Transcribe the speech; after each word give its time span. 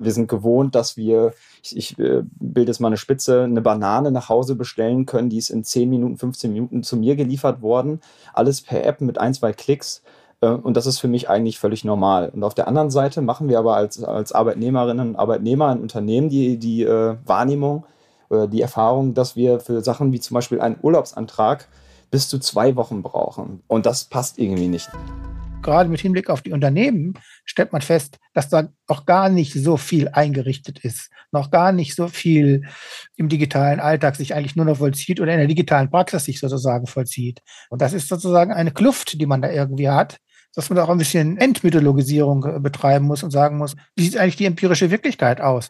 Wir 0.00 0.12
sind 0.12 0.28
gewohnt, 0.28 0.74
dass 0.74 0.96
wir, 0.96 1.34
ich, 1.62 1.76
ich 1.76 1.98
äh, 1.98 2.22
bilde 2.40 2.70
jetzt 2.70 2.80
mal 2.80 2.88
eine 2.88 2.96
Spitze, 2.96 3.44
eine 3.44 3.60
Banane 3.60 4.10
nach 4.10 4.28
Hause 4.28 4.54
bestellen 4.54 5.06
können. 5.06 5.28
Die 5.28 5.38
ist 5.38 5.50
in 5.50 5.62
10 5.62 5.88
Minuten, 5.88 6.16
15 6.16 6.52
Minuten 6.52 6.82
zu 6.82 6.96
mir 6.96 7.16
geliefert 7.16 7.60
worden. 7.60 8.00
Alles 8.32 8.62
per 8.62 8.84
App 8.84 9.00
mit 9.00 9.18
ein, 9.18 9.34
zwei 9.34 9.52
Klicks. 9.52 10.02
Äh, 10.40 10.48
und 10.48 10.76
das 10.76 10.86
ist 10.86 10.98
für 10.98 11.08
mich 11.08 11.28
eigentlich 11.28 11.58
völlig 11.58 11.84
normal. 11.84 12.30
Und 12.34 12.42
auf 12.44 12.54
der 12.54 12.66
anderen 12.66 12.90
Seite 12.90 13.20
machen 13.20 13.48
wir 13.48 13.58
aber 13.58 13.76
als, 13.76 14.02
als 14.02 14.32
Arbeitnehmerinnen 14.32 15.10
und 15.10 15.16
Arbeitnehmer 15.16 15.70
in 15.72 15.80
Unternehmen 15.80 16.30
die, 16.30 16.56
die 16.56 16.82
äh, 16.82 17.16
Wahrnehmung 17.26 17.84
oder 18.30 18.46
die 18.46 18.62
Erfahrung, 18.62 19.14
dass 19.14 19.36
wir 19.36 19.60
für 19.60 19.82
Sachen 19.82 20.12
wie 20.12 20.20
zum 20.20 20.36
Beispiel 20.36 20.60
einen 20.60 20.78
Urlaubsantrag 20.80 21.68
bis 22.10 22.28
zu 22.28 22.38
zwei 22.38 22.76
Wochen 22.76 23.02
brauchen. 23.02 23.62
Und 23.68 23.86
das 23.86 24.04
passt 24.04 24.38
irgendwie 24.38 24.68
nicht. 24.68 24.88
Gerade 25.62 25.90
mit 25.90 26.00
Hinblick 26.00 26.30
auf 26.30 26.40
die 26.40 26.52
Unternehmen 26.52 27.14
stellt 27.44 27.72
man 27.72 27.82
fest, 27.82 28.18
dass 28.32 28.48
da 28.48 28.68
noch 28.88 29.04
gar 29.04 29.28
nicht 29.28 29.52
so 29.52 29.76
viel 29.76 30.08
eingerichtet 30.08 30.78
ist, 30.78 31.10
noch 31.32 31.50
gar 31.50 31.72
nicht 31.72 31.94
so 31.94 32.08
viel 32.08 32.66
im 33.16 33.28
digitalen 33.28 33.78
Alltag 33.78 34.16
sich 34.16 34.34
eigentlich 34.34 34.56
nur 34.56 34.64
noch 34.64 34.78
vollzieht 34.78 35.20
oder 35.20 35.32
in 35.32 35.38
der 35.38 35.48
digitalen 35.48 35.90
Praxis 35.90 36.24
sich 36.24 36.40
sozusagen 36.40 36.86
vollzieht. 36.86 37.40
Und 37.68 37.82
das 37.82 37.92
ist 37.92 38.08
sozusagen 38.08 38.52
eine 38.52 38.70
Kluft, 38.70 39.20
die 39.20 39.26
man 39.26 39.42
da 39.42 39.50
irgendwie 39.50 39.90
hat, 39.90 40.18
dass 40.54 40.70
man 40.70 40.76
da 40.76 40.84
auch 40.84 40.90
ein 40.90 40.98
bisschen 40.98 41.36
Entmythologisierung 41.36 42.44
äh, 42.44 42.60
betreiben 42.60 43.06
muss 43.06 43.22
und 43.22 43.30
sagen 43.30 43.58
muss, 43.58 43.76
wie 43.96 44.04
sieht 44.04 44.16
eigentlich 44.16 44.36
die 44.36 44.46
empirische 44.46 44.90
Wirklichkeit 44.90 45.40
aus? 45.40 45.68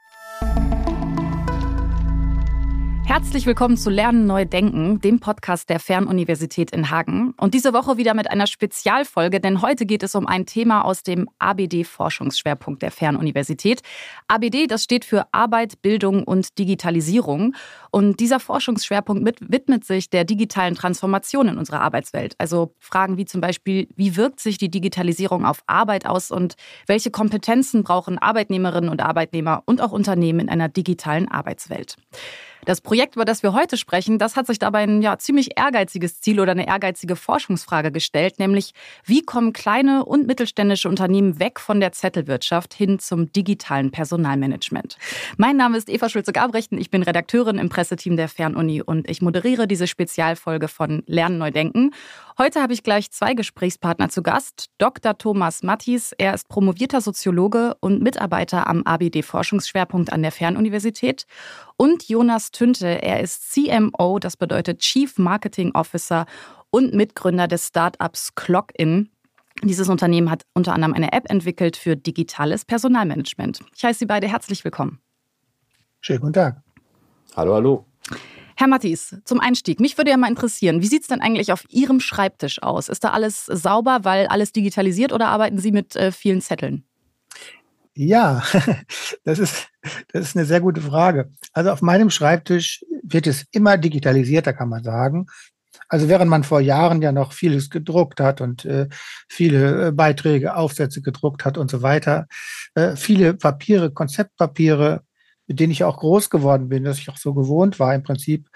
Herzlich 3.11 3.45
willkommen 3.45 3.77
zu 3.77 3.91
Lernen 3.91 4.29
neu 4.29 4.45
denken, 4.45 5.01
dem 5.01 5.19
Podcast 5.19 5.69
der 5.69 5.81
Fernuniversität 5.81 6.71
in 6.71 6.93
Hagen. 6.93 7.35
Und 7.39 7.55
diese 7.55 7.73
Woche 7.73 7.97
wieder 7.97 8.15
mit 8.15 8.31
einer 8.31 8.47
Spezialfolge, 8.47 9.41
denn 9.41 9.63
heute 9.63 9.85
geht 9.85 10.05
es 10.05 10.15
um 10.15 10.29
ein 10.29 10.47
Thema 10.47 10.83
aus 10.83 11.03
dem 11.03 11.29
ABD-Forschungsschwerpunkt 11.41 12.83
der 12.83 12.93
Fernuniversität. 12.93 13.81
ABD, 14.29 14.69
das 14.69 14.85
steht 14.85 15.05
für 15.05 15.27
Arbeit, 15.33 15.83
Bildung 15.83 16.23
und 16.23 16.57
Digitalisierung. 16.57 17.57
Und 17.91 18.21
dieser 18.21 18.39
Forschungsschwerpunkt 18.39 19.25
mit, 19.25 19.41
widmet 19.41 19.85
sich 19.85 20.09
der 20.09 20.25
digitalen 20.25 20.77
Transformation 20.77 21.49
in 21.49 21.59
unserer 21.59 21.81
Arbeitswelt. 21.81 22.37
Also 22.39 22.77
Fragen 22.79 23.17
wie 23.17 23.25
zum 23.25 23.41
Beispiel, 23.41 23.89
wie 23.97 24.15
wirkt 24.15 24.39
sich 24.39 24.57
die 24.57 24.71
Digitalisierung 24.71 25.45
auf 25.45 25.65
Arbeit 25.67 26.07
aus 26.07 26.31
und 26.31 26.55
welche 26.87 27.11
Kompetenzen 27.11 27.83
brauchen 27.83 28.19
Arbeitnehmerinnen 28.19 28.89
und 28.89 29.03
Arbeitnehmer 29.03 29.65
und 29.67 29.81
auch 29.81 29.91
Unternehmen 29.91 30.39
in 30.39 30.49
einer 30.49 30.69
digitalen 30.69 31.29
Arbeitswelt. 31.29 31.97
Das 32.67 32.81
Projekt, 32.81 33.17
über 33.17 33.25
das 33.25 33.43
wir 33.43 33.53
heute 33.53 33.77
sprechen, 33.77 34.19
das 34.19 34.37
hat 34.37 34.47
sich 34.47 34.59
dabei 34.59 34.81
ein 34.81 35.03
ja, 35.03 35.19
ziemlich 35.19 35.59
ehrgeiziges 35.59 36.21
Ziel 36.21 36.41
oder 36.41 36.53
eine 36.53 36.67
ehrgeizige 36.67 37.17
Forschungsfrage 37.17 37.91
gestellt, 37.91 38.39
nämlich 38.39 38.73
wie 39.05 39.23
kommen 39.23 39.53
kleine 39.53 40.05
und 40.05 40.27
mittelständische 40.27 40.89
Unternehmen 40.89 41.39
weg 41.39 41.59
von 41.59 41.81
der 41.81 41.93
Zettelwirtschaft 41.93 42.75
hin 42.75 42.99
zum 42.99 43.33
digitalen 43.33 43.91
Personalmanagement. 43.91 44.99
Mein 45.37 45.57
Name 45.57 45.79
ist 45.79 45.89
Eva 45.89 46.09
Schulze-Gabrechten, 46.09 46.79
ich 46.79 46.91
bin 46.91 47.03
Redakteurin 47.03 47.59
im 47.59 47.69
Presseteam 47.69 48.17
der 48.17 48.29
Fernuni 48.29 48.83
und 48.83 49.09
ich 49.09 49.23
moderiere 49.23 49.67
diese 49.67 49.87
Spezialfolge 49.87 50.69
von 50.69 51.03
Lernen 51.07 51.39
neu 51.39 51.51
denken. 51.51 51.93
Heute 52.41 52.63
habe 52.63 52.73
ich 52.73 52.83
gleich 52.83 53.11
zwei 53.11 53.35
Gesprächspartner 53.35 54.09
zu 54.09 54.23
Gast. 54.23 54.71
Dr. 54.79 55.19
Thomas 55.19 55.63
Mattis, 55.63 56.13
er 56.17 56.33
ist 56.33 56.49
promovierter 56.49 57.03
Soziologe 57.03 57.75
und 57.81 58.03
Mitarbeiter 58.03 58.67
am 58.67 58.83
ABD-Forschungsschwerpunkt 58.83 60.11
an 60.11 60.23
der 60.23 60.33
Fernuniversität. 60.33 61.27
Und 61.77 62.09
Jonas 62.09 62.51
Tünte, 62.51 63.03
er 63.03 63.21
ist 63.21 63.53
CMO, 63.53 64.19
das 64.19 64.39
bedeutet 64.39 64.79
Chief 64.79 65.19
Marketing 65.19 65.73
Officer 65.75 66.25
und 66.71 66.95
Mitgründer 66.95 67.47
des 67.47 67.67
Startups 67.67 68.35
Clock-In. 68.35 69.11
Dieses 69.63 69.91
Unternehmen 69.91 70.31
hat 70.31 70.47
unter 70.55 70.73
anderem 70.73 70.95
eine 70.95 71.13
App 71.13 71.31
entwickelt 71.31 71.77
für 71.77 71.95
digitales 71.95 72.65
Personalmanagement. 72.65 73.61
Ich 73.77 73.85
heiße 73.85 73.99
Sie 73.99 74.07
beide 74.07 74.29
herzlich 74.29 74.65
willkommen. 74.65 74.99
Schönen 76.01 76.21
guten 76.21 76.33
Tag. 76.33 76.63
Hallo, 77.37 77.53
hallo. 77.53 77.90
Herr 78.61 78.69
Mattis, 78.69 79.17
zum 79.25 79.41
Einstieg, 79.41 79.81
mich 79.81 79.97
würde 79.97 80.11
ja 80.11 80.19
mal 80.19 80.29
interessieren, 80.29 80.83
wie 80.83 80.87
sieht 80.87 81.01
es 81.01 81.09
denn 81.09 81.23
eigentlich 81.23 81.51
auf 81.51 81.65
Ihrem 81.71 81.99
Schreibtisch 81.99 82.63
aus? 82.63 82.91
Ist 82.91 83.03
da 83.03 83.09
alles 83.09 83.47
sauber, 83.47 84.01
weil 84.03 84.27
alles 84.27 84.53
digitalisiert 84.53 85.15
oder 85.15 85.29
arbeiten 85.29 85.59
Sie 85.59 85.73
mit 85.73 85.97
äh, 85.97 86.13
vielen 86.13 86.43
Zetteln? 86.43 86.85
Ja, 87.95 88.43
das 89.25 89.39
ist, 89.39 89.69
das 90.13 90.29
ist 90.29 90.37
eine 90.37 90.45
sehr 90.45 90.61
gute 90.61 90.83
Frage. 90.83 91.31
Also 91.55 91.71
auf 91.71 91.81
meinem 91.81 92.11
Schreibtisch 92.11 92.85
wird 93.03 93.27
es 93.27 93.47
immer 93.51 93.79
digitalisierter, 93.79 94.53
kann 94.53 94.69
man 94.69 94.85
sagen. 94.85 95.25
Also 95.89 96.11
während 96.11 96.31
man 96.31 96.45
vor 96.45 96.61
Jahren 96.61 97.01
ja 97.01 97.13
noch 97.13 97.33
vieles 97.33 97.71
gedruckt 97.71 98.21
hat 98.21 98.43
und 98.43 98.67
äh, 98.67 98.89
viele 99.27 99.87
äh, 99.87 99.91
Beiträge, 99.91 100.55
Aufsätze 100.55 101.01
gedruckt 101.01 101.47
hat 101.47 101.57
und 101.57 101.71
so 101.71 101.81
weiter, 101.81 102.27
äh, 102.75 102.95
viele 102.95 103.33
Papiere, 103.33 103.91
Konzeptpapiere, 103.91 105.03
mit 105.51 105.59
denen 105.59 105.73
ich 105.73 105.83
auch 105.83 105.97
groß 105.97 106.31
geworden 106.31 106.69
bin, 106.69 106.85
dass 106.85 107.01
ich 107.01 107.11
auch 107.11 107.17
so 107.17 107.35
gewohnt 107.35 107.81
war. 107.81 107.93
Im 107.93 108.05
Prinzip 108.05 108.49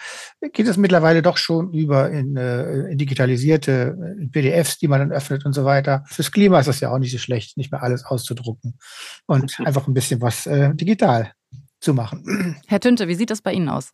geht 0.53 0.69
es 0.69 0.77
mittlerweile 0.77 1.23
doch 1.23 1.37
schon 1.39 1.73
über 1.73 2.09
in, 2.09 2.37
äh, 2.37 2.89
in 2.89 2.99
digitalisierte 2.99 3.99
in 4.21 4.31
PDFs, 4.31 4.79
die 4.79 4.87
man 4.87 5.01
dann 5.01 5.11
öffnet 5.11 5.45
und 5.45 5.55
so 5.55 5.65
weiter. 5.65 6.05
Fürs 6.07 6.31
Klima 6.31 6.61
ist 6.61 6.67
das 6.67 6.79
ja 6.79 6.93
auch 6.93 6.99
nicht 7.01 7.11
so 7.11 7.19
schlecht, 7.19 7.57
nicht 7.57 7.73
mehr 7.73 7.83
alles 7.83 8.05
auszudrucken 8.05 8.79
und 9.27 9.59
einfach 9.59 9.89
ein 9.89 9.95
bisschen 9.95 10.23
was 10.23 10.47
äh, 10.47 10.73
digital 10.73 11.33
zu 11.81 11.95
machen. 11.95 12.61
Herr 12.69 12.79
Tünte, 12.79 13.09
wie 13.09 13.17
sieht 13.17 13.31
das 13.31 13.43
bei 13.43 13.53
Ihnen 13.53 13.71
aus? 13.71 13.91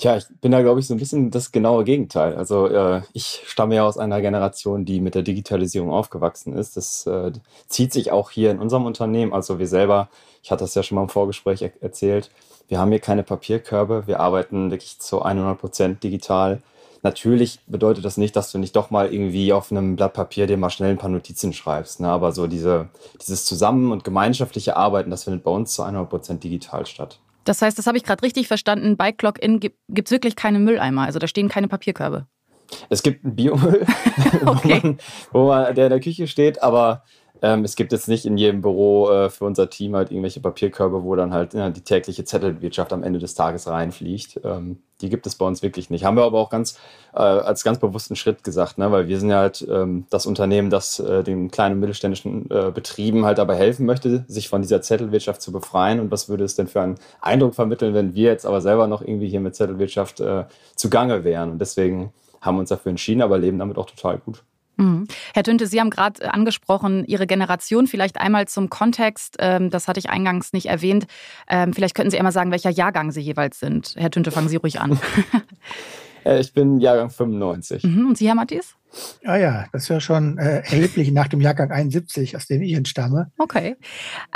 Tja, 0.00 0.16
ich 0.16 0.24
bin 0.40 0.50
da, 0.50 0.62
glaube 0.62 0.80
ich, 0.80 0.86
so 0.86 0.94
ein 0.94 0.98
bisschen 0.98 1.30
das 1.30 1.52
genaue 1.52 1.84
Gegenteil. 1.84 2.34
Also 2.34 2.66
äh, 2.68 3.02
ich 3.12 3.42
stamme 3.44 3.74
ja 3.74 3.84
aus 3.86 3.98
einer 3.98 4.22
Generation, 4.22 4.86
die 4.86 4.98
mit 4.98 5.14
der 5.14 5.20
Digitalisierung 5.20 5.90
aufgewachsen 5.90 6.54
ist. 6.56 6.78
Das 6.78 7.06
äh, 7.06 7.32
zieht 7.68 7.92
sich 7.92 8.10
auch 8.10 8.30
hier 8.30 8.50
in 8.50 8.60
unserem 8.60 8.86
Unternehmen. 8.86 9.34
Also 9.34 9.58
wir 9.58 9.66
selber, 9.66 10.08
ich 10.42 10.50
hatte 10.50 10.64
das 10.64 10.74
ja 10.74 10.82
schon 10.82 10.96
mal 10.96 11.02
im 11.02 11.10
Vorgespräch 11.10 11.60
er 11.60 11.72
erzählt, 11.82 12.30
wir 12.68 12.78
haben 12.78 12.88
hier 12.90 13.00
keine 13.00 13.22
Papierkörbe. 13.22 14.06
Wir 14.06 14.20
arbeiten 14.20 14.70
wirklich 14.70 14.98
zu 15.00 15.20
100 15.20 15.60
Prozent 15.60 16.02
digital. 16.02 16.62
Natürlich 17.02 17.60
bedeutet 17.66 18.02
das 18.06 18.16
nicht, 18.16 18.34
dass 18.36 18.50
du 18.52 18.56
nicht 18.56 18.76
doch 18.76 18.88
mal 18.88 19.12
irgendwie 19.12 19.52
auf 19.52 19.70
einem 19.70 19.96
Blatt 19.96 20.14
Papier 20.14 20.46
dir 20.46 20.56
mal 20.56 20.70
schnell 20.70 20.92
ein 20.92 20.98
paar 20.98 21.10
Notizen 21.10 21.52
schreibst. 21.52 22.00
Ne? 22.00 22.08
Aber 22.08 22.32
so 22.32 22.46
diese, 22.46 22.88
dieses 23.20 23.44
Zusammen- 23.44 23.92
und 23.92 24.04
gemeinschaftliche 24.04 24.78
Arbeiten, 24.78 25.10
das 25.10 25.24
findet 25.24 25.44
bei 25.44 25.50
uns 25.50 25.74
zu 25.74 25.82
100 25.82 26.08
Prozent 26.08 26.42
digital 26.42 26.86
statt. 26.86 27.18
Das 27.44 27.62
heißt, 27.62 27.78
das 27.78 27.86
habe 27.86 27.96
ich 27.96 28.04
gerade 28.04 28.22
richtig 28.22 28.48
verstanden. 28.48 28.96
Bei 28.96 29.12
Clock-In 29.12 29.60
gibt 29.60 29.78
es 29.90 30.10
wirklich 30.10 30.36
keine 30.36 30.58
Mülleimer. 30.58 31.02
Also 31.02 31.18
da 31.18 31.26
stehen 31.26 31.48
keine 31.48 31.68
Papierkörbe. 31.68 32.26
Es 32.88 33.02
gibt 33.02 33.24
einen 33.24 33.34
Biomüll, 33.34 33.84
okay. 34.46 34.80
wo, 34.82 34.86
man, 34.88 34.98
wo 35.32 35.46
man, 35.48 35.74
der 35.74 35.86
in 35.86 35.90
der 35.90 36.00
Küche 36.00 36.28
steht, 36.28 36.62
aber 36.62 37.02
ähm, 37.42 37.64
es 37.64 37.76
gibt 37.76 37.92
jetzt 37.92 38.08
nicht 38.08 38.26
in 38.26 38.36
jedem 38.36 38.60
Büro 38.60 39.10
äh, 39.10 39.30
für 39.30 39.44
unser 39.44 39.70
Team 39.70 39.96
halt 39.96 40.10
irgendwelche 40.10 40.40
Papierkörbe, 40.40 41.04
wo 41.04 41.14
dann 41.16 41.32
halt 41.32 41.54
ja, 41.54 41.70
die 41.70 41.80
tägliche 41.80 42.24
Zettelwirtschaft 42.24 42.92
am 42.92 43.02
Ende 43.02 43.18
des 43.18 43.34
Tages 43.34 43.66
reinfliegt. 43.66 44.40
Ähm, 44.44 44.78
die 45.00 45.08
gibt 45.08 45.26
es 45.26 45.36
bei 45.36 45.46
uns 45.46 45.62
wirklich 45.62 45.88
nicht. 45.88 46.04
Haben 46.04 46.16
wir 46.16 46.24
aber 46.24 46.38
auch 46.38 46.50
ganz 46.50 46.78
äh, 47.14 47.18
als 47.18 47.64
ganz 47.64 47.78
bewussten 47.78 48.16
Schritt 48.16 48.44
gesagt, 48.44 48.76
ne? 48.76 48.92
weil 48.92 49.08
wir 49.08 49.18
sind 49.18 49.30
ja 49.30 49.38
halt 49.38 49.66
ähm, 49.70 50.06
das 50.10 50.26
Unternehmen, 50.26 50.68
das 50.68 50.98
äh, 50.98 51.24
den 51.24 51.50
kleinen 51.50 51.76
und 51.76 51.80
mittelständischen 51.80 52.50
äh, 52.50 52.70
Betrieben 52.70 53.24
halt 53.24 53.38
dabei 53.38 53.56
helfen 53.56 53.86
möchte, 53.86 54.24
sich 54.28 54.48
von 54.48 54.60
dieser 54.60 54.82
Zettelwirtschaft 54.82 55.40
zu 55.40 55.52
befreien. 55.52 56.00
Und 56.00 56.10
was 56.10 56.28
würde 56.28 56.44
es 56.44 56.56
denn 56.56 56.68
für 56.68 56.82
einen 56.82 56.96
Eindruck 57.22 57.54
vermitteln, 57.54 57.94
wenn 57.94 58.14
wir 58.14 58.30
jetzt 58.30 58.44
aber 58.44 58.60
selber 58.60 58.86
noch 58.86 59.00
irgendwie 59.00 59.28
hier 59.28 59.40
mit 59.40 59.54
Zettelwirtschaft 59.54 60.20
äh, 60.20 60.44
zugange 60.76 61.24
wären? 61.24 61.52
Und 61.52 61.58
deswegen 61.58 62.12
haben 62.42 62.56
wir 62.56 62.60
uns 62.60 62.68
dafür 62.68 62.90
entschieden, 62.90 63.22
aber 63.22 63.38
leben 63.38 63.58
damit 63.58 63.78
auch 63.78 63.86
total 63.86 64.18
gut. 64.18 64.42
Mhm. 64.80 65.06
Herr 65.34 65.42
Tünte, 65.42 65.66
Sie 65.66 65.80
haben 65.80 65.90
gerade 65.90 66.32
angesprochen, 66.32 67.04
Ihre 67.06 67.26
Generation. 67.26 67.86
Vielleicht 67.86 68.20
einmal 68.20 68.48
zum 68.48 68.70
Kontext, 68.70 69.36
ähm, 69.38 69.70
das 69.70 69.88
hatte 69.88 70.00
ich 70.00 70.10
eingangs 70.10 70.52
nicht 70.52 70.66
erwähnt. 70.66 71.06
Ähm, 71.48 71.72
vielleicht 71.72 71.94
könnten 71.94 72.10
Sie 72.10 72.18
einmal 72.18 72.32
sagen, 72.32 72.50
welcher 72.50 72.70
Jahrgang 72.70 73.12
Sie 73.12 73.20
jeweils 73.20 73.60
sind. 73.60 73.94
Herr 73.96 74.10
Tünte, 74.10 74.30
fangen 74.30 74.48
Sie 74.48 74.56
ruhig 74.56 74.80
an. 74.80 74.98
Äh, 76.22 76.38
ich 76.38 76.52
bin 76.52 76.80
Jahrgang 76.80 77.08
95. 77.08 77.82
Mhm. 77.82 78.08
Und 78.08 78.18
Sie, 78.18 78.28
Herr 78.28 78.34
Matthias? 78.34 78.76
Ja, 79.22 79.36
ja, 79.36 79.66
das 79.72 79.82
ist 79.82 79.88
ja 79.88 80.00
schon 80.00 80.38
äh, 80.38 80.58
erheblich 80.58 81.12
nach 81.12 81.28
dem 81.28 81.40
Jahrgang 81.40 81.70
71, 81.70 82.36
aus 82.36 82.46
dem 82.46 82.62
ich 82.62 82.72
entstamme. 82.72 83.30
Okay. 83.38 83.76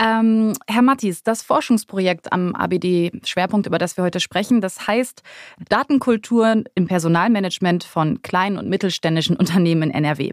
Ähm, 0.00 0.52
Herr 0.66 0.82
Mattis, 0.82 1.22
das 1.22 1.42
Forschungsprojekt 1.42 2.32
am 2.32 2.54
ABD-Schwerpunkt, 2.54 3.66
über 3.66 3.78
das 3.78 3.96
wir 3.96 4.04
heute 4.04 4.20
sprechen, 4.20 4.60
das 4.60 4.86
heißt 4.86 5.22
Datenkultur 5.68 6.64
im 6.74 6.86
Personalmanagement 6.86 7.84
von 7.84 8.22
kleinen 8.22 8.58
und 8.58 8.68
mittelständischen 8.68 9.36
Unternehmen 9.36 9.90
in 9.90 9.90
NRW. 9.90 10.32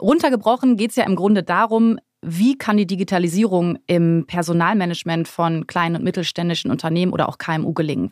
Runtergebrochen 0.00 0.76
geht 0.76 0.90
es 0.90 0.96
ja 0.96 1.04
im 1.04 1.16
Grunde 1.16 1.42
darum, 1.42 1.98
wie 2.22 2.58
kann 2.58 2.76
die 2.76 2.86
Digitalisierung 2.86 3.78
im 3.86 4.24
Personalmanagement 4.26 5.26
von 5.26 5.66
kleinen 5.66 5.96
und 5.96 6.04
mittelständischen 6.04 6.70
Unternehmen 6.70 7.12
oder 7.12 7.28
auch 7.28 7.38
KMU 7.38 7.72
gelingen? 7.72 8.10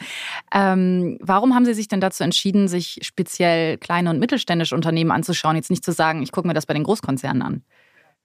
Ähm, 0.53 1.19
warum 1.21 1.55
haben 1.55 1.67
Sie 1.67 1.75
sich 1.75 1.89
denn 1.89 2.01
dazu 2.01 2.25
entschieden, 2.25 2.69
sich 2.69 3.01
speziell 3.03 3.77
kleine 3.77 4.11
und 4.11 4.19
mittelständische 4.19 4.75
Unternehmen 4.75 5.11
anzuschauen, 5.11 5.57
jetzt 5.57 5.71
nicht 5.71 5.85
zu 5.85 5.93
sagen, 5.93 6.23
ich 6.23 6.33
gucke 6.33 6.49
mir 6.49 6.55
das 6.55 6.67
bei 6.67 6.75
den 6.75 6.85
Großkonzernen 6.85 7.43
an? 7.43 7.63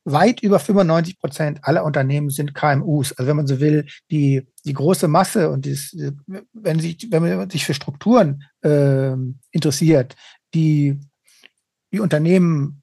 Weit 0.06 0.42
über 0.42 0.60
95 0.60 1.20
Prozent 1.20 1.60
aller 1.64 1.86
Unternehmen 1.86 2.30
sind 2.30 2.54
KMUs. 2.54 3.14
Also 3.14 3.30
wenn 3.30 3.38
man 3.38 3.48
so 3.48 3.60
will, 3.60 3.86
die, 4.12 4.46
die 4.66 4.74
große 4.74 5.08
Masse 5.08 5.50
und 5.50 5.66
dies, 5.66 5.96
wenn, 6.54 6.80
sich, 6.80 7.08
wenn 7.10 7.24
man 7.24 7.50
sich 7.50 7.66
für 7.66 7.74
Strukturen 7.74 8.44
äh, 8.62 9.14
interessiert, 9.52 10.16
die 10.54 11.00
die 11.94 12.00
Unternehmen 12.00 12.83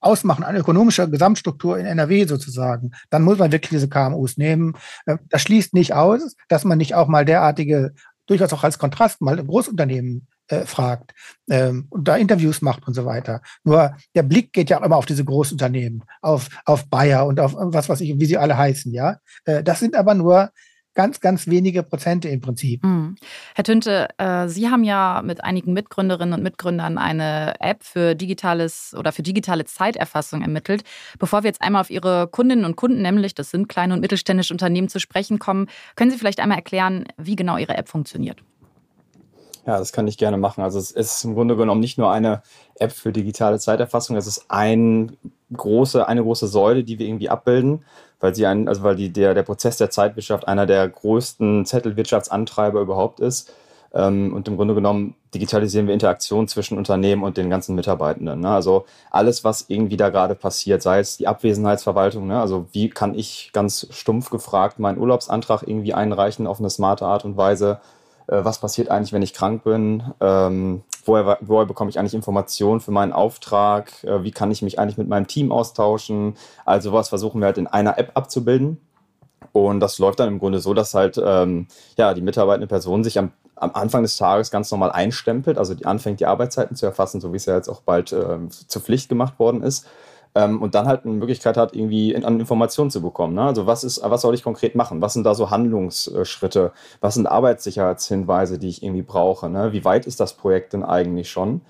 ausmachen 0.00 0.44
an 0.44 0.56
ökonomischer 0.56 1.08
Gesamtstruktur 1.08 1.78
in 1.78 1.86
NRW 1.86 2.26
sozusagen, 2.26 2.92
dann 3.10 3.22
muss 3.22 3.38
man 3.38 3.52
wirklich 3.52 3.70
diese 3.70 3.88
KMUs 3.88 4.36
nehmen. 4.36 4.74
Äh, 5.06 5.18
das 5.28 5.42
schließt 5.42 5.74
nicht 5.74 5.94
aus, 5.94 6.36
dass 6.48 6.64
man 6.64 6.78
nicht 6.78 6.94
auch 6.94 7.08
mal 7.08 7.24
derartige, 7.24 7.92
durchaus 8.26 8.52
auch 8.52 8.64
als 8.64 8.78
Kontrast 8.78 9.20
mal 9.20 9.42
Großunternehmen 9.42 10.28
äh, 10.48 10.64
fragt 10.64 11.14
ähm, 11.50 11.86
und 11.90 12.08
da 12.08 12.16
Interviews 12.16 12.62
macht 12.62 12.86
und 12.86 12.94
so 12.94 13.04
weiter. 13.04 13.42
Nur 13.64 13.96
der 14.14 14.22
Blick 14.22 14.52
geht 14.52 14.70
ja 14.70 14.80
auch 14.80 14.84
immer 14.84 14.96
auf 14.96 15.06
diese 15.06 15.24
Großunternehmen, 15.24 16.04
auf, 16.22 16.48
auf 16.64 16.88
Bayer 16.88 17.26
und 17.26 17.40
auf 17.40 17.54
was 17.56 17.88
weiß 17.88 18.00
ich, 18.00 18.18
wie 18.18 18.26
sie 18.26 18.38
alle 18.38 18.56
heißen, 18.56 18.92
ja. 18.92 19.18
Äh, 19.44 19.62
das 19.62 19.80
sind 19.80 19.94
aber 19.94 20.14
nur 20.14 20.50
ganz, 20.98 21.20
ganz 21.20 21.46
wenige 21.46 21.84
Prozente 21.84 22.28
im 22.28 22.40
Prinzip. 22.40 22.82
Mhm. 22.82 23.14
Herr 23.54 23.62
Tünte, 23.62 24.08
äh, 24.18 24.48
Sie 24.48 24.68
haben 24.68 24.82
ja 24.82 25.22
mit 25.24 25.44
einigen 25.44 25.72
Mitgründerinnen 25.72 26.34
und 26.34 26.42
Mitgründern 26.42 26.98
eine 26.98 27.54
App 27.60 27.84
für 27.84 28.16
digitales 28.16 28.96
oder 28.98 29.12
für 29.12 29.22
digitale 29.22 29.64
Zeiterfassung 29.64 30.42
ermittelt. 30.42 30.82
Bevor 31.20 31.44
wir 31.44 31.48
jetzt 31.50 31.62
einmal 31.62 31.82
auf 31.82 31.90
Ihre 31.90 32.26
Kundinnen 32.26 32.64
und 32.64 32.74
Kunden, 32.74 33.00
nämlich 33.00 33.36
das 33.36 33.50
sind 33.50 33.68
kleine 33.68 33.94
und 33.94 34.00
mittelständische 34.00 34.52
Unternehmen, 34.52 34.88
zu 34.88 34.98
sprechen 34.98 35.38
kommen, 35.38 35.68
können 35.94 36.10
Sie 36.10 36.18
vielleicht 36.18 36.40
einmal 36.40 36.58
erklären, 36.58 37.04
wie 37.16 37.36
genau 37.36 37.58
Ihre 37.58 37.76
App 37.76 37.88
funktioniert? 37.88 38.42
Ja, 39.68 39.78
das 39.78 39.92
kann 39.92 40.08
ich 40.08 40.18
gerne 40.18 40.36
machen. 40.36 40.64
Also 40.64 40.80
es 40.80 40.90
ist 40.90 41.22
im 41.24 41.34
Grunde 41.34 41.54
genommen 41.54 41.80
nicht 41.80 41.98
nur 41.98 42.10
eine 42.10 42.42
App 42.74 42.90
für 42.90 43.12
digitale 43.12 43.60
Zeiterfassung, 43.60 44.16
es 44.16 44.26
ist 44.26 44.46
ein 44.48 45.16
große, 45.52 46.08
eine 46.08 46.24
große 46.24 46.48
Säule, 46.48 46.82
die 46.82 46.98
wir 46.98 47.06
irgendwie 47.06 47.28
abbilden 47.28 47.84
weil 48.20 48.34
sie 48.34 48.46
ein, 48.46 48.68
also 48.68 48.82
weil 48.82 48.96
die, 48.96 49.12
der, 49.12 49.34
der 49.34 49.42
Prozess 49.42 49.76
der 49.76 49.90
Zeitwirtschaft 49.90 50.48
einer 50.48 50.66
der 50.66 50.88
größten 50.88 51.64
Zettelwirtschaftsantreiber 51.66 52.80
überhaupt 52.80 53.20
ist. 53.20 53.52
Ähm, 53.94 54.34
und 54.34 54.46
im 54.48 54.56
Grunde 54.56 54.74
genommen 54.74 55.14
digitalisieren 55.34 55.86
wir 55.86 55.94
Interaktion 55.94 56.48
zwischen 56.48 56.76
Unternehmen 56.76 57.22
und 57.22 57.36
den 57.36 57.48
ganzen 57.48 57.74
Mitarbeitenden. 57.74 58.40
Ne? 58.40 58.50
Also 58.50 58.84
alles, 59.10 59.44
was 59.44 59.66
irgendwie 59.68 59.96
da 59.96 60.10
gerade 60.10 60.34
passiert, 60.34 60.82
sei 60.82 61.00
es 61.00 61.16
die 61.16 61.26
Abwesenheitsverwaltung, 61.26 62.26
ne? 62.26 62.40
also 62.40 62.66
wie 62.72 62.90
kann 62.90 63.14
ich 63.14 63.50
ganz 63.52 63.86
stumpf 63.90 64.30
gefragt 64.30 64.78
meinen 64.78 64.98
Urlaubsantrag 64.98 65.62
irgendwie 65.62 65.94
einreichen 65.94 66.46
auf 66.46 66.58
eine 66.58 66.70
smarte 66.70 67.06
Art 67.06 67.24
und 67.24 67.36
Weise, 67.36 67.80
äh, 68.26 68.44
was 68.44 68.58
passiert 68.58 68.90
eigentlich, 68.90 69.12
wenn 69.12 69.22
ich 69.22 69.34
krank 69.34 69.64
bin, 69.64 70.02
ähm, 70.20 70.82
woher, 71.08 71.38
woher 71.40 71.66
bekomme 71.66 71.90
ich 71.90 71.98
eigentlich 71.98 72.14
Informationen 72.14 72.80
für 72.80 72.90
meinen 72.90 73.12
Auftrag, 73.12 74.04
äh, 74.04 74.22
wie 74.22 74.30
kann 74.30 74.50
ich 74.50 74.62
mich 74.62 74.78
eigentlich 74.78 74.98
mit 74.98 75.08
meinem 75.08 75.26
Team 75.26 75.50
austauschen. 75.50 76.34
Also 76.64 76.92
was 76.92 77.08
versuchen 77.08 77.40
wir 77.40 77.46
halt 77.46 77.58
in 77.58 77.66
einer 77.66 77.98
App 77.98 78.12
abzubilden. 78.14 78.80
Und 79.52 79.80
das 79.80 79.98
läuft 79.98 80.20
dann 80.20 80.28
im 80.28 80.38
Grunde 80.38 80.60
so, 80.60 80.74
dass 80.74 80.94
halt 80.94 81.20
ähm, 81.24 81.66
ja, 81.96 82.14
die 82.14 82.20
mitarbeitende 82.20 82.66
Person 82.66 83.02
sich 83.02 83.18
am, 83.18 83.32
am 83.56 83.70
Anfang 83.74 84.02
des 84.02 84.16
Tages 84.16 84.50
ganz 84.50 84.70
normal 84.70 84.92
einstempelt, 84.92 85.58
also 85.58 85.74
die 85.74 85.86
anfängt, 85.86 86.20
die 86.20 86.26
Arbeitszeiten 86.26 86.76
zu 86.76 86.86
erfassen, 86.86 87.20
so 87.20 87.32
wie 87.32 87.38
es 87.38 87.46
ja 87.46 87.56
jetzt 87.56 87.68
auch 87.68 87.80
bald 87.80 88.12
äh, 88.12 88.38
zur 88.48 88.82
Pflicht 88.82 89.08
gemacht 89.08 89.38
worden 89.38 89.62
ist 89.62 89.86
ähm, 90.38 90.62
und 90.62 90.76
dann 90.76 90.86
halt 90.86 91.04
eine 91.04 91.14
Möglichkeit 91.14 91.56
hat, 91.56 91.74
irgendwie 91.74 92.12
in, 92.12 92.24
an 92.24 92.38
Informationen 92.38 92.92
zu 92.92 93.02
bekommen. 93.02 93.34
Ne? 93.34 93.42
Also 93.42 93.66
was 93.66 93.82
ist, 93.82 94.00
was 94.04 94.20
soll 94.20 94.34
ich 94.34 94.44
konkret 94.44 94.76
machen? 94.76 95.02
Was 95.02 95.14
sind 95.14 95.24
da 95.24 95.34
so 95.34 95.50
Handlungsschritte? 95.50 96.70
Was 97.00 97.14
sind 97.14 97.26
Arbeitssicherheitshinweise, 97.26 98.60
die 98.60 98.68
ich 98.68 98.84
irgendwie 98.84 99.02
brauche? 99.02 99.50
Ne? 99.50 99.72
Wie 99.72 99.84
weit 99.84 100.06
ist 100.06 100.20
das 100.20 100.34
Projekt 100.34 100.74
denn 100.74 100.84
eigentlich 100.84 101.28
schon? 101.28 101.62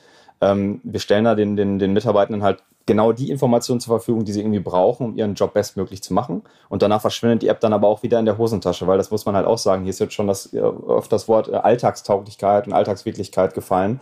Ähm, 0.43 0.83
wir 0.85 1.01
stellen 1.01 1.25
da 1.25 1.35
den, 1.35 1.57
den, 1.57 1.79
den 1.79 1.95
Mitarbeitenden 1.95 2.43
halt 2.43 2.63
genau 2.85 3.13
die 3.13 3.31
Informationen 3.31 3.81
zur 3.81 3.97
Verfügung, 3.97 4.27
die 4.27 4.33
sie 4.33 4.41
irgendwie 4.41 4.61
brauchen, 4.61 5.07
um 5.07 5.17
ihren 5.17 5.35
Job 5.35 5.55
bestmöglich 5.55 6.03
zu 6.03 6.13
machen. 6.13 6.43
Und 6.69 6.83
danach 6.83 7.01
verschwindet 7.01 7.43
die 7.43 7.49
App 7.49 7.61
dann 7.61 7.73
aber 7.73 7.89
auch 7.89 8.03
wieder 8.03 8.19
in 8.19 8.27
der 8.27 8.37
Hosentasche, 8.37 8.87
weil 8.87 8.99
das 8.99 9.11
muss 9.11 9.25
man 9.25 9.35
halt 9.35 9.47
auch 9.47 9.59
sagen. 9.59 9.85
Hier 9.85 9.91
ist 9.91 9.99
jetzt 9.99 10.13
schon 10.13 10.27
das, 10.27 10.53
äh, 10.53 10.61
oft 10.61 11.11
das 11.11 11.27
Wort 11.27 11.49
äh, 11.49 11.57
Alltagstauglichkeit 11.57 12.67
und 12.67 12.75
Alltagswirklichkeit 12.75 13.55
gefallen 13.55 14.01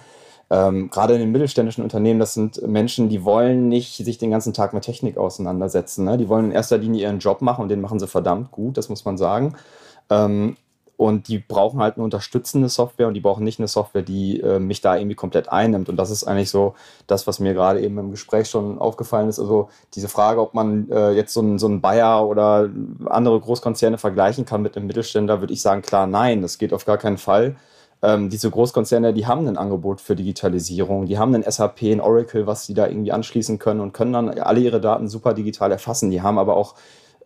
ähm, 0.48 0.90
gerade 0.90 1.14
in 1.14 1.20
den 1.20 1.32
mittelständischen 1.32 1.82
Unternehmen, 1.82 2.20
das 2.20 2.34
sind 2.34 2.66
Menschen, 2.66 3.08
die 3.08 3.24
wollen 3.24 3.68
nicht 3.68 3.96
sich 3.96 4.18
den 4.18 4.30
ganzen 4.30 4.52
Tag 4.52 4.74
mit 4.74 4.84
Technik 4.84 5.18
auseinandersetzen. 5.18 6.04
Ne? 6.04 6.18
Die 6.18 6.28
wollen 6.28 6.46
in 6.46 6.52
erster 6.52 6.78
Linie 6.78 7.02
ihren 7.02 7.18
Job 7.18 7.42
machen 7.42 7.62
und 7.62 7.68
den 7.68 7.80
machen 7.80 7.98
sie 7.98 8.06
verdammt 8.06 8.52
gut, 8.52 8.76
das 8.76 8.88
muss 8.88 9.04
man 9.04 9.18
sagen. 9.18 9.56
Ähm, 10.08 10.56
und 10.96 11.28
die 11.28 11.38
brauchen 11.38 11.80
halt 11.80 11.96
eine 11.96 12.04
unterstützende 12.04 12.70
Software 12.70 13.08
und 13.08 13.14
die 13.14 13.20
brauchen 13.20 13.44
nicht 13.44 13.58
eine 13.58 13.68
Software, 13.68 14.02
die 14.02 14.40
äh, 14.40 14.58
mich 14.58 14.80
da 14.80 14.96
irgendwie 14.96 15.16
komplett 15.16 15.50
einnimmt. 15.50 15.90
Und 15.90 15.96
das 15.96 16.10
ist 16.10 16.24
eigentlich 16.24 16.48
so 16.48 16.74
das, 17.06 17.26
was 17.26 17.38
mir 17.38 17.52
gerade 17.52 17.82
eben 17.82 17.98
im 17.98 18.12
Gespräch 18.12 18.48
schon 18.48 18.78
aufgefallen 18.78 19.28
ist. 19.28 19.38
Also 19.38 19.68
diese 19.94 20.08
Frage, 20.08 20.40
ob 20.40 20.54
man 20.54 20.88
äh, 20.90 21.10
jetzt 21.10 21.34
so 21.34 21.40
einen 21.40 21.58
so 21.58 21.68
ein 21.68 21.82
Bayer 21.82 22.26
oder 22.26 22.70
andere 23.06 23.38
Großkonzerne 23.40 23.98
vergleichen 23.98 24.46
kann 24.46 24.62
mit 24.62 24.76
einem 24.76 24.86
Mittelständler, 24.86 25.40
würde 25.40 25.52
ich 25.52 25.60
sagen, 25.60 25.82
klar, 25.82 26.06
nein, 26.06 26.40
das 26.40 26.56
geht 26.56 26.72
auf 26.72 26.86
gar 26.86 26.98
keinen 26.98 27.18
Fall 27.18 27.56
ähm, 28.02 28.28
diese 28.28 28.50
Großkonzerne, 28.50 29.12
die 29.12 29.26
haben 29.26 29.46
ein 29.46 29.56
Angebot 29.56 30.00
für 30.00 30.16
Digitalisierung, 30.16 31.06
die 31.06 31.18
haben 31.18 31.34
ein 31.34 31.50
SAP, 31.50 31.82
ein 31.82 32.00
Oracle, 32.00 32.46
was 32.46 32.66
sie 32.66 32.74
da 32.74 32.86
irgendwie 32.86 33.12
anschließen 33.12 33.58
können 33.58 33.80
und 33.80 33.92
können 33.92 34.12
dann 34.12 34.28
alle 34.28 34.60
ihre 34.60 34.80
Daten 34.80 35.08
super 35.08 35.34
digital 35.34 35.72
erfassen. 35.72 36.10
Die 36.10 36.22
haben 36.22 36.38
aber 36.38 36.56
auch 36.56 36.74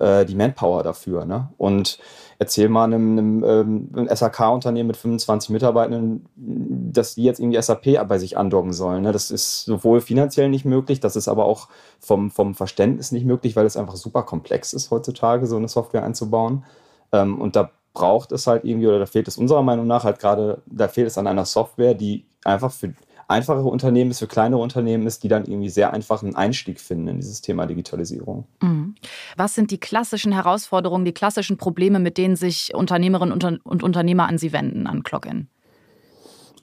äh, 0.01 0.25
die 0.25 0.35
Manpower 0.35 0.83
dafür. 0.83 1.25
Ne? 1.25 1.51
Und 1.59 1.99
erzähl 2.39 2.69
mal 2.69 2.85
einem, 2.85 3.19
einem, 3.19 3.45
ähm, 3.45 3.89
einem 3.95 4.09
SAK-Unternehmen 4.09 4.89
mit 4.89 4.97
25 4.97 5.51
Mitarbeitenden, 5.51 6.27
dass 6.37 7.15
die 7.15 7.25
jetzt 7.25 7.39
irgendwie 7.39 7.61
SAP 7.61 8.09
bei 8.09 8.19
sich 8.19 8.39
andocken 8.39 8.73
sollen. 8.73 9.03
Ne? 9.03 9.13
Das 9.13 9.31
ist 9.31 9.65
sowohl 9.65 10.01
finanziell 10.01 10.49
nicht 10.49 10.65
möglich, 10.65 11.01
das 11.01 11.17
ist 11.17 11.29
aber 11.29 11.45
auch 11.45 11.69
vom, 11.99 12.31
vom 12.31 12.55
Verständnis 12.55 13.13
nicht 13.13 13.27
möglich, 13.27 13.57
weil 13.57 13.67
es 13.67 13.77
einfach 13.77 13.97
super 13.97 14.23
komplex 14.23 14.73
ist, 14.73 14.91
heutzutage 14.91 15.47
so 15.47 15.57
eine 15.57 15.69
Software 15.69 16.03
einzubauen. 16.03 16.65
Ähm, 17.13 17.41
und 17.41 17.57
da 17.57 17.71
braucht 17.95 18.33
es 18.33 18.47
halt 18.47 18.65
irgendwie, 18.65 18.87
oder 18.87 18.99
da 18.99 19.07
fehlt 19.07 19.29
es 19.29 19.37
unserer 19.37 19.63
Meinung 19.63 19.87
nach 19.87 20.05
halt 20.05 20.19
gerade, 20.19 20.63
da 20.67 20.89
fehlt 20.89 21.07
es 21.07 21.19
an 21.19 21.27
einer 21.27 21.45
Software, 21.45 21.95
die 21.95 22.25
einfach 22.45 22.73
für 22.73 22.95
einfachere 23.29 23.69
Unternehmen 23.69 24.11
ist, 24.11 24.19
für 24.19 24.27
kleinere 24.27 24.61
Unternehmen 24.61 25.07
ist, 25.07 25.23
die 25.23 25.29
dann 25.29 25.45
irgendwie 25.45 25.69
sehr 25.69 25.93
einfach 25.93 26.23
einen 26.23 26.35
Einstieg 26.35 26.81
finden 26.81 27.09
in 27.09 27.17
dieses 27.19 27.41
Thema 27.41 27.67
Digitalisierung. 27.67 28.45
Mhm. 28.61 28.97
Was 29.37 29.55
sind 29.55 29.71
die 29.71 29.79
klassischen 29.79 30.33
Herausforderungen, 30.33 31.05
die 31.05 31.13
klassischen 31.13 31.57
Probleme, 31.57 32.01
mit 32.01 32.19
denen 32.19 32.35
sich 32.35 32.75
Unternehmerinnen 32.75 33.33
und 33.63 33.83
Unternehmer 33.83 34.27
an 34.27 34.37
Sie 34.37 34.53
wenden, 34.53 34.89
an 34.89 35.05
Clock-In? 35.05 35.49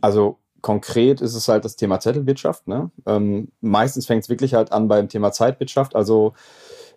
Also 0.01 0.39
konkret 0.61 1.21
ist 1.21 1.35
es 1.35 1.47
halt 1.47 1.63
das 1.63 1.77
Thema 1.77 2.01
Zettelwirtschaft. 2.01 2.67
Ne? 2.67 2.91
Ähm, 3.05 3.49
meistens 3.61 4.05
fängt 4.05 4.23
es 4.23 4.29
wirklich 4.29 4.53
halt 4.53 4.73
an 4.73 4.89
beim 4.89 5.07
Thema 5.07 5.31
Zeitwirtschaft. 5.31 5.95
Also 5.95 6.33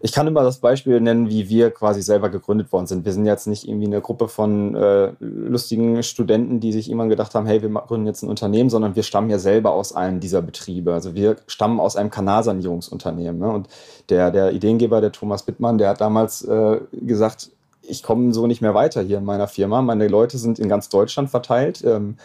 ich 0.02 0.12
kann 0.12 0.26
immer 0.26 0.42
das 0.42 0.58
Beispiel 0.58 1.00
nennen, 1.00 1.28
wie 1.28 1.48
wir 1.48 1.70
quasi 1.70 2.00
selber 2.00 2.30
gegründet 2.30 2.72
worden 2.72 2.86
sind. 2.86 3.04
Wir 3.04 3.12
sind 3.12 3.26
jetzt 3.26 3.46
nicht 3.46 3.68
irgendwie 3.68 3.86
eine 3.86 4.00
Gruppe 4.00 4.28
von 4.28 4.74
äh, 4.74 5.12
lustigen 5.20 6.02
Studenten, 6.02 6.58
die 6.58 6.72
sich 6.72 6.88
irgendwann 6.88 7.10
gedacht 7.10 7.34
haben, 7.34 7.46
hey, 7.46 7.60
wir 7.60 7.68
gründen 7.68 8.06
jetzt 8.06 8.22
ein 8.22 8.30
Unternehmen, 8.30 8.70
sondern 8.70 8.96
wir 8.96 9.02
stammen 9.02 9.28
ja 9.28 9.38
selber 9.38 9.72
aus 9.72 9.94
einem 9.94 10.20
dieser 10.20 10.40
Betriebe. 10.40 10.94
Also 10.94 11.14
wir 11.14 11.36
stammen 11.46 11.80
aus 11.80 11.96
einem 11.96 12.10
Kanalsanierungsunternehmen. 12.10 13.38
Ne? 13.38 13.52
Und 13.52 13.68
der, 14.08 14.30
der 14.30 14.52
Ideengeber, 14.52 15.02
der 15.02 15.12
Thomas 15.12 15.42
Bittmann, 15.42 15.76
der 15.76 15.90
hat 15.90 16.00
damals 16.00 16.42
äh, 16.42 16.80
gesagt, 16.92 17.50
ich 17.82 18.02
komme 18.02 18.32
so 18.32 18.46
nicht 18.46 18.62
mehr 18.62 18.74
weiter 18.74 19.02
hier 19.02 19.18
in 19.18 19.24
meiner 19.24 19.48
Firma. 19.48 19.82
Meine 19.82 20.08
Leute 20.08 20.38
sind 20.38 20.58
in 20.58 20.68
ganz 20.68 20.88
Deutschland 20.88 21.28
verteilt. 21.28 21.84
Ähm, 21.84 22.16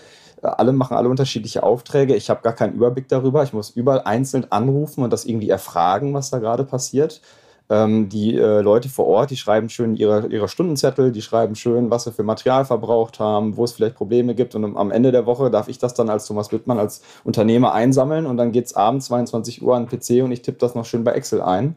alle 0.42 0.72
machen 0.72 0.96
alle 0.96 1.10
unterschiedliche 1.10 1.64
Aufträge. 1.64 2.16
Ich 2.16 2.30
habe 2.30 2.42
gar 2.42 2.54
keinen 2.54 2.76
Überblick 2.76 3.10
darüber. 3.10 3.44
Ich 3.44 3.52
muss 3.52 3.72
überall 3.72 4.02
einzeln 4.02 4.50
anrufen 4.52 5.04
und 5.04 5.12
das 5.12 5.26
irgendwie 5.26 5.50
erfragen, 5.50 6.14
was 6.14 6.30
da 6.30 6.40
gerade 6.40 6.64
passiert. 6.64 7.22
Ähm, 7.68 8.10
die 8.10 8.36
äh, 8.36 8.62
Leute 8.62 8.90
vor 8.90 9.08
Ort, 9.08 9.32
die 9.32 9.38
schreiben 9.38 9.70
schön 9.70 9.96
ihre, 9.96 10.28
ihre 10.28 10.48
Stundenzettel, 10.48 11.12
die 11.12 11.24
schreiben 11.24 11.56
schön, 11.56 11.90
was 11.90 12.04
sie 12.04 12.12
für 12.12 12.22
Material 12.22 12.64
verbraucht 12.64 13.20
haben, 13.20 13.58
wo 13.58 13.64
es 13.64 13.72
vielleicht 13.72 13.96
Probleme 13.96 14.36
gibt. 14.36 14.54
Und 14.54 14.78
am 14.78 14.92
Ende 14.92 15.12
der 15.12 15.26
Woche 15.26 15.50
darf 15.50 15.68
ich 15.68 15.80
das 15.80 15.96
dann 15.96 16.10
als 16.10 16.28
Thomas 16.28 16.52
Wittmann, 16.52 16.78
als 16.78 17.02
Unternehmer 17.24 17.74
einsammeln 17.74 18.28
und 18.28 18.38
dann 18.38 18.52
geht 18.52 18.68
es 18.68 18.76
abends 18.76 19.08
22 19.08 19.64
Uhr 19.64 19.76
an 19.76 19.88
den 19.88 20.00
PC 20.00 20.24
und 20.24 20.32
ich 20.32 20.44
tippe 20.44 20.60
das 20.60 20.76
noch 20.76 20.86
schön 20.86 21.04
bei 21.04 21.14
Excel 21.14 21.42
ein. 21.42 21.76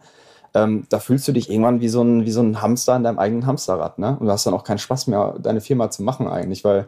Ähm, 0.55 0.85
da 0.91 0.99
fühlst 0.99 1.27
du 1.29 1.33
dich 1.33 1.51
irgendwann 1.51 1.81
wie 1.81 1.89
so, 1.89 2.03
ein, 2.03 2.25
wie 2.27 2.31
so 2.31 2.43
ein 2.43 2.61
Hamster 2.61 2.97
in 2.97 3.05
deinem 3.05 3.19
eigenen 3.19 3.47
Hamsterrad. 3.47 3.99
Ne? 3.99 4.17
Und 4.19 4.27
du 4.27 4.33
hast 4.33 4.47
dann 4.47 4.55
auch 4.55 4.65
keinen 4.65 4.79
Spaß 4.79 5.07
mehr, 5.07 5.37
deine 5.39 5.61
Firma 5.61 5.91
zu 5.91 6.03
machen 6.03 6.29
eigentlich, 6.29 6.65
weil 6.65 6.87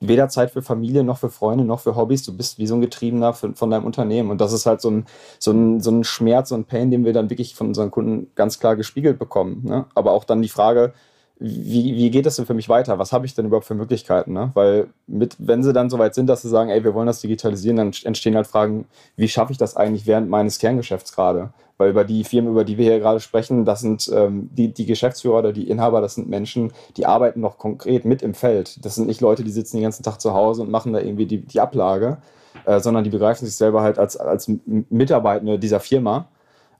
weder 0.00 0.28
Zeit 0.28 0.50
für 0.50 0.62
Familie 0.62 1.04
noch 1.04 1.18
für 1.18 1.30
Freunde 1.30 1.64
noch 1.64 1.80
für 1.80 1.96
Hobbys. 1.96 2.22
Du 2.22 2.36
bist 2.36 2.58
wie 2.58 2.66
so 2.66 2.74
ein 2.74 2.80
Getriebener 2.80 3.32
von, 3.32 3.54
von 3.54 3.70
deinem 3.70 3.84
Unternehmen. 3.84 4.30
Und 4.30 4.40
das 4.40 4.52
ist 4.52 4.66
halt 4.66 4.80
so 4.80 4.90
ein, 4.90 5.06
so, 5.38 5.52
ein, 5.52 5.80
so 5.80 5.90
ein 5.90 6.04
Schmerz, 6.04 6.52
ein 6.52 6.64
Pain, 6.64 6.90
den 6.90 7.04
wir 7.04 7.12
dann 7.12 7.30
wirklich 7.30 7.54
von 7.54 7.68
unseren 7.68 7.90
Kunden 7.90 8.30
ganz 8.34 8.58
klar 8.58 8.76
gespiegelt 8.76 9.18
bekommen. 9.18 9.62
Ne? 9.64 9.86
Aber 9.94 10.12
auch 10.12 10.24
dann 10.24 10.42
die 10.42 10.48
Frage, 10.48 10.92
wie, 11.42 11.96
wie 11.96 12.10
geht 12.10 12.26
es 12.26 12.36
denn 12.36 12.44
für 12.44 12.52
mich 12.52 12.68
weiter? 12.68 12.98
Was 12.98 13.12
habe 13.12 13.24
ich 13.24 13.34
denn 13.34 13.46
überhaupt 13.46 13.64
für 13.64 13.74
Möglichkeiten? 13.74 14.34
Ne? 14.34 14.50
Weil 14.52 14.88
mit, 15.06 15.36
wenn 15.38 15.62
sie 15.62 15.72
dann 15.72 15.88
soweit 15.88 16.14
sind, 16.14 16.26
dass 16.26 16.42
sie 16.42 16.50
sagen, 16.50 16.68
ey, 16.68 16.84
wir 16.84 16.92
wollen 16.92 17.06
das 17.06 17.22
digitalisieren, 17.22 17.78
dann 17.78 17.92
entstehen 18.04 18.36
halt 18.36 18.46
Fragen, 18.46 18.84
wie 19.16 19.26
schaffe 19.26 19.50
ich 19.50 19.56
das 19.56 19.74
eigentlich 19.74 20.06
während 20.06 20.28
meines 20.28 20.58
Kerngeschäfts 20.58 21.14
gerade? 21.14 21.48
Weil 21.78 21.90
über 21.90 22.04
die 22.04 22.24
Firmen, 22.24 22.50
über 22.50 22.64
die 22.64 22.76
wir 22.76 22.84
hier 22.84 22.98
gerade 22.98 23.20
sprechen, 23.20 23.64
das 23.64 23.80
sind 23.80 24.10
ähm, 24.14 24.50
die, 24.52 24.68
die 24.68 24.84
Geschäftsführer 24.84 25.38
oder 25.38 25.52
die 25.54 25.70
Inhaber, 25.70 26.02
das 26.02 26.16
sind 26.16 26.28
Menschen, 26.28 26.72
die 26.98 27.06
arbeiten 27.06 27.40
noch 27.40 27.56
konkret 27.56 28.04
mit 28.04 28.20
im 28.20 28.34
Feld. 28.34 28.84
Das 28.84 28.96
sind 28.96 29.06
nicht 29.06 29.22
Leute, 29.22 29.42
die 29.42 29.50
sitzen 29.50 29.78
den 29.78 29.84
ganzen 29.84 30.02
Tag 30.02 30.20
zu 30.20 30.34
Hause 30.34 30.60
und 30.60 30.70
machen 30.70 30.92
da 30.92 31.00
irgendwie 31.00 31.24
die, 31.24 31.38
die 31.38 31.60
Ablage, 31.60 32.18
äh, 32.66 32.80
sondern 32.80 33.02
die 33.02 33.10
begreifen 33.10 33.46
sich 33.46 33.56
selber 33.56 33.80
halt 33.80 33.98
als, 33.98 34.18
als 34.18 34.50
Mitarbeitende 34.66 35.58
dieser 35.58 35.80
Firma. 35.80 36.28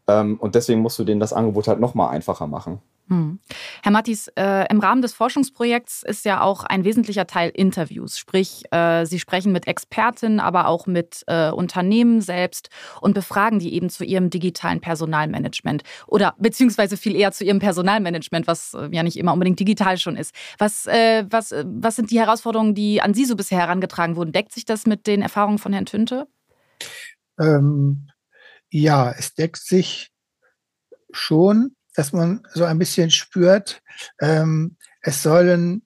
Ähm, 0.07 0.37
und 0.39 0.55
deswegen 0.55 0.83
musst 0.83 0.99
du 0.99 1.05
denen 1.05 1.21
das 1.21 1.33
Angebot 1.33 1.67
halt 1.67 1.81
nochmal 1.81 2.11
einfacher 2.11 2.47
machen. 2.47 2.83
Hm. 3.11 3.41
Herr 3.83 3.91
Mattis, 3.91 4.29
äh, 4.37 4.71
im 4.71 4.79
Rahmen 4.79 5.03
des 5.03 5.15
Forschungsprojekts 5.15 6.05
ist 6.05 6.25
ja 6.25 6.43
auch 6.43 6.63
ein 6.63 6.85
wesentlicher 6.85 7.27
Teil 7.27 7.51
Interviews. 7.51 8.17
Sprich, 8.17 8.63
äh, 8.71 9.05
Sie 9.05 9.19
sprechen 9.19 9.51
mit 9.51 9.67
Expertinnen, 9.67 10.39
aber 10.39 10.69
auch 10.69 10.87
mit 10.87 11.25
äh, 11.27 11.51
Unternehmen 11.51 12.21
selbst 12.21 12.71
und 13.01 13.15
befragen 13.15 13.59
die 13.59 13.75
eben 13.75 13.91
zu 13.91 14.05
ihrem 14.05 14.31
digitalen 14.31 14.81
Personalmanagement 14.81 15.83
oder 16.07 16.37
beziehungsweise 16.39 16.97
viel 16.97 17.17
eher 17.17 17.33
zu 17.33 17.43
ihrem 17.43 17.59
Personalmanagement, 17.59 18.47
was 18.47 18.75
äh, 18.75 18.89
ja 18.93 19.03
nicht 19.03 19.17
immer 19.17 19.33
unbedingt 19.33 19.59
digital 19.59 19.99
schon 19.99 20.17
ist. 20.17 20.33
Was, 20.59 20.87
äh, 20.87 21.25
was, 21.29 21.51
äh, 21.51 21.65
was 21.67 21.97
sind 21.97 22.13
die 22.13 22.21
Herausforderungen, 22.21 22.77
die 22.77 23.03
an 23.03 23.13
Sie 23.13 23.25
so 23.25 23.35
bisher 23.35 23.59
herangetragen 23.59 24.15
wurden? 24.15 24.31
Deckt 24.31 24.53
sich 24.53 24.67
das 24.67 24.87
mit 24.87 25.09
den 25.09 25.21
Erfahrungen 25.21 25.59
von 25.59 25.73
Herrn 25.73 25.87
Tünte? 25.87 26.29
Ähm, 27.41 28.07
ja, 28.71 29.11
es 29.11 29.35
deckt 29.35 29.59
sich 29.65 30.13
schon 31.11 31.75
dass 32.01 32.15
man 32.15 32.41
so 32.55 32.65
ein 32.65 32.79
bisschen 32.79 33.11
spürt, 33.11 33.83
ähm, 34.23 34.79
es 35.03 35.23
sollen, 35.23 35.83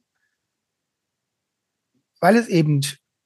weil 2.21 2.37
es 2.37 2.47
eben 2.47 2.83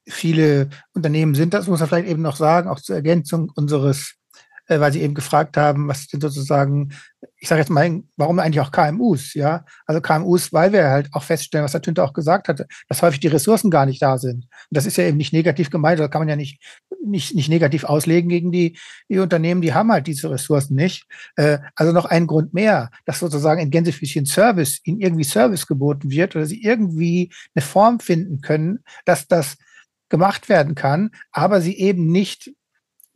viele 0.07 0.71
Unternehmen 0.93 1.35
sind, 1.35 1.53
das 1.53 1.67
muss 1.67 1.81
man 1.81 1.87
vielleicht 1.87 2.09
eben 2.09 2.23
noch 2.23 2.35
sagen, 2.35 2.67
auch 2.67 2.79
zur 2.79 2.95
Ergänzung 2.95 3.51
unseres 3.53 4.15
äh, 4.69 4.79
weil 4.79 4.93
Sie 4.93 5.01
eben 5.01 5.15
gefragt 5.15 5.57
haben, 5.57 5.87
was 5.87 6.05
sind 6.05 6.21
sozusagen, 6.21 6.93
ich 7.37 7.49
sage 7.49 7.59
jetzt 7.59 7.69
mal, 7.69 8.03
warum 8.15 8.39
eigentlich 8.39 8.61
auch 8.61 8.71
KMUs, 8.71 9.33
ja? 9.33 9.65
Also 9.85 9.99
KMUs, 9.99 10.53
weil 10.53 10.71
wir 10.71 10.89
halt 10.89 11.09
auch 11.11 11.23
feststellen, 11.23 11.65
was 11.65 11.73
der 11.73 11.81
Tünte 11.81 12.03
auch 12.03 12.13
gesagt 12.13 12.47
hatte, 12.47 12.67
dass 12.87 13.01
häufig 13.01 13.19
die 13.19 13.27
Ressourcen 13.27 13.71
gar 13.71 13.85
nicht 13.85 14.01
da 14.01 14.17
sind. 14.17 14.43
Und 14.43 14.69
das 14.69 14.85
ist 14.85 14.97
ja 14.97 15.05
eben 15.05 15.17
nicht 15.17 15.33
negativ 15.33 15.71
gemeint, 15.71 15.99
da 15.99 16.07
kann 16.07 16.21
man 16.21 16.29
ja 16.29 16.35
nicht, 16.35 16.61
nicht, 17.03 17.35
nicht 17.35 17.49
negativ 17.49 17.83
auslegen 17.83 18.29
gegen 18.29 18.51
die, 18.51 18.77
die 19.09 19.19
Unternehmen, 19.19 19.61
die 19.61 19.73
haben 19.73 19.91
halt 19.91 20.05
diese 20.05 20.29
Ressourcen 20.29 20.75
nicht. 20.75 21.07
Äh, 21.35 21.57
also 21.75 21.91
noch 21.91 22.05
ein 22.05 22.27
Grund 22.27 22.53
mehr, 22.53 22.91
dass 23.05 23.19
sozusagen 23.19 23.61
in 23.61 23.71
Gänsefüßchen 23.71 24.27
Service, 24.27 24.79
ihnen 24.83 25.01
irgendwie 25.01 25.23
Service 25.23 25.65
geboten 25.65 26.11
wird 26.11 26.35
oder 26.35 26.45
sie 26.45 26.61
irgendwie 26.61 27.33
eine 27.55 27.63
Form 27.63 27.99
finden 27.99 28.41
können, 28.41 28.83
dass 29.05 29.27
das 29.27 29.57
gemacht 30.09 30.49
werden 30.49 30.75
kann, 30.75 31.11
aber 31.31 31.61
sie 31.61 31.77
eben 31.77 32.11
nicht 32.11 32.51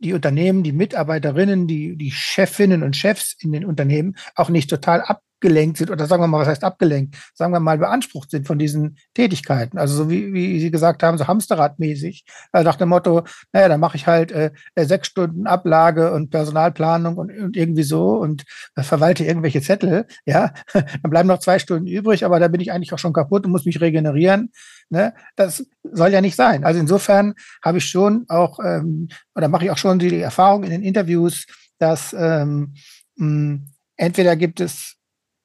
die 0.04 0.12
Unternehmen, 0.12 0.62
die 0.62 0.72
Mitarbeiterinnen, 0.72 1.66
die, 1.66 1.96
die 1.96 2.10
Chefinnen 2.10 2.82
und 2.82 2.94
Chefs 2.96 3.34
in 3.40 3.52
den 3.52 3.64
Unternehmen 3.64 4.16
auch 4.36 4.50
nicht 4.50 4.70
total 4.70 5.02
abgelenkt 5.44 5.76
sind 5.76 5.90
oder 5.90 6.06
sagen 6.06 6.22
wir 6.22 6.26
mal, 6.26 6.40
was 6.40 6.48
heißt 6.48 6.64
abgelenkt? 6.64 7.16
Sagen 7.34 7.52
wir 7.52 7.60
mal 7.60 7.76
beansprucht 7.76 8.30
sind 8.30 8.46
von 8.46 8.58
diesen 8.58 8.96
Tätigkeiten. 9.12 9.76
Also 9.76 9.94
so 9.94 10.10
wie, 10.10 10.32
wie 10.32 10.58
Sie 10.58 10.70
gesagt 10.70 11.02
haben, 11.02 11.18
so 11.18 11.26
Hamsterradmäßig. 11.26 12.24
Also 12.50 12.66
nach 12.66 12.76
dem 12.76 12.88
Motto, 12.88 13.24
naja, 13.52 13.68
dann 13.68 13.80
mache 13.80 13.96
ich 13.96 14.06
halt 14.06 14.32
äh, 14.32 14.52
sechs 14.76 15.08
Stunden 15.08 15.46
Ablage 15.46 16.12
und 16.12 16.30
Personalplanung 16.30 17.16
und, 17.16 17.30
und 17.36 17.56
irgendwie 17.56 17.82
so 17.82 18.16
und 18.16 18.44
äh, 18.74 18.82
verwalte 18.82 19.24
irgendwelche 19.24 19.60
Zettel. 19.60 20.06
Ja, 20.24 20.54
dann 20.72 21.10
bleiben 21.10 21.28
noch 21.28 21.40
zwei 21.40 21.58
Stunden 21.58 21.86
übrig, 21.86 22.24
aber 22.24 22.40
da 22.40 22.48
bin 22.48 22.60
ich 22.60 22.72
eigentlich 22.72 22.94
auch 22.94 22.98
schon 22.98 23.12
kaputt 23.12 23.44
und 23.44 23.52
muss 23.52 23.66
mich 23.66 23.80
regenerieren. 23.80 24.50
Ne? 24.88 25.12
Das 25.36 25.66
soll 25.82 26.10
ja 26.10 26.22
nicht 26.22 26.36
sein. 26.36 26.64
Also 26.64 26.80
insofern 26.80 27.34
habe 27.62 27.78
ich 27.78 27.84
schon 27.84 28.24
auch, 28.28 28.60
ähm, 28.64 29.08
oder 29.34 29.48
mache 29.48 29.66
ich 29.66 29.70
auch 29.70 29.78
schon 29.78 29.98
die 29.98 30.20
Erfahrung 30.20 30.64
in 30.64 30.70
den 30.70 30.82
Interviews, 30.82 31.46
dass 31.78 32.14
ähm, 32.18 32.74
mh, 33.16 33.58
entweder 33.96 34.36
gibt 34.36 34.60
es, 34.60 34.96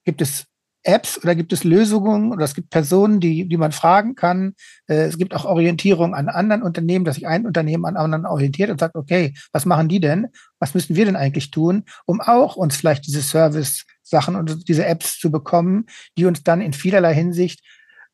gibt 0.09 0.21
es 0.21 0.45
Apps 0.81 1.21
oder 1.21 1.35
gibt 1.35 1.53
es 1.53 1.63
Lösungen 1.63 2.31
oder 2.31 2.45
es 2.45 2.55
gibt 2.55 2.71
Personen, 2.71 3.19
die, 3.19 3.47
die 3.47 3.57
man 3.57 3.71
fragen 3.71 4.15
kann. 4.15 4.55
Äh, 4.87 5.03
es 5.03 5.19
gibt 5.19 5.35
auch 5.35 5.45
Orientierung 5.45 6.15
an 6.15 6.29
anderen 6.29 6.63
Unternehmen, 6.63 7.05
dass 7.05 7.15
sich 7.15 7.27
ein 7.27 7.45
Unternehmen 7.45 7.85
an 7.85 7.95
anderen 7.95 8.25
orientiert 8.25 8.71
und 8.71 8.79
sagt, 8.79 8.95
okay, 8.95 9.35
was 9.51 9.65
machen 9.65 9.87
die 9.87 9.99
denn? 9.99 10.27
Was 10.57 10.73
müssen 10.73 10.95
wir 10.95 11.05
denn 11.05 11.15
eigentlich 11.15 11.51
tun, 11.51 11.83
um 12.05 12.21
auch 12.21 12.55
uns 12.55 12.77
vielleicht 12.77 13.05
diese 13.05 13.21
Service-Sachen 13.21 14.35
und 14.35 14.67
diese 14.67 14.85
Apps 14.85 15.19
zu 15.19 15.29
bekommen, 15.29 15.85
die 16.17 16.25
uns 16.25 16.43
dann 16.43 16.59
in 16.59 16.73
vielerlei 16.73 17.13
Hinsicht 17.13 17.61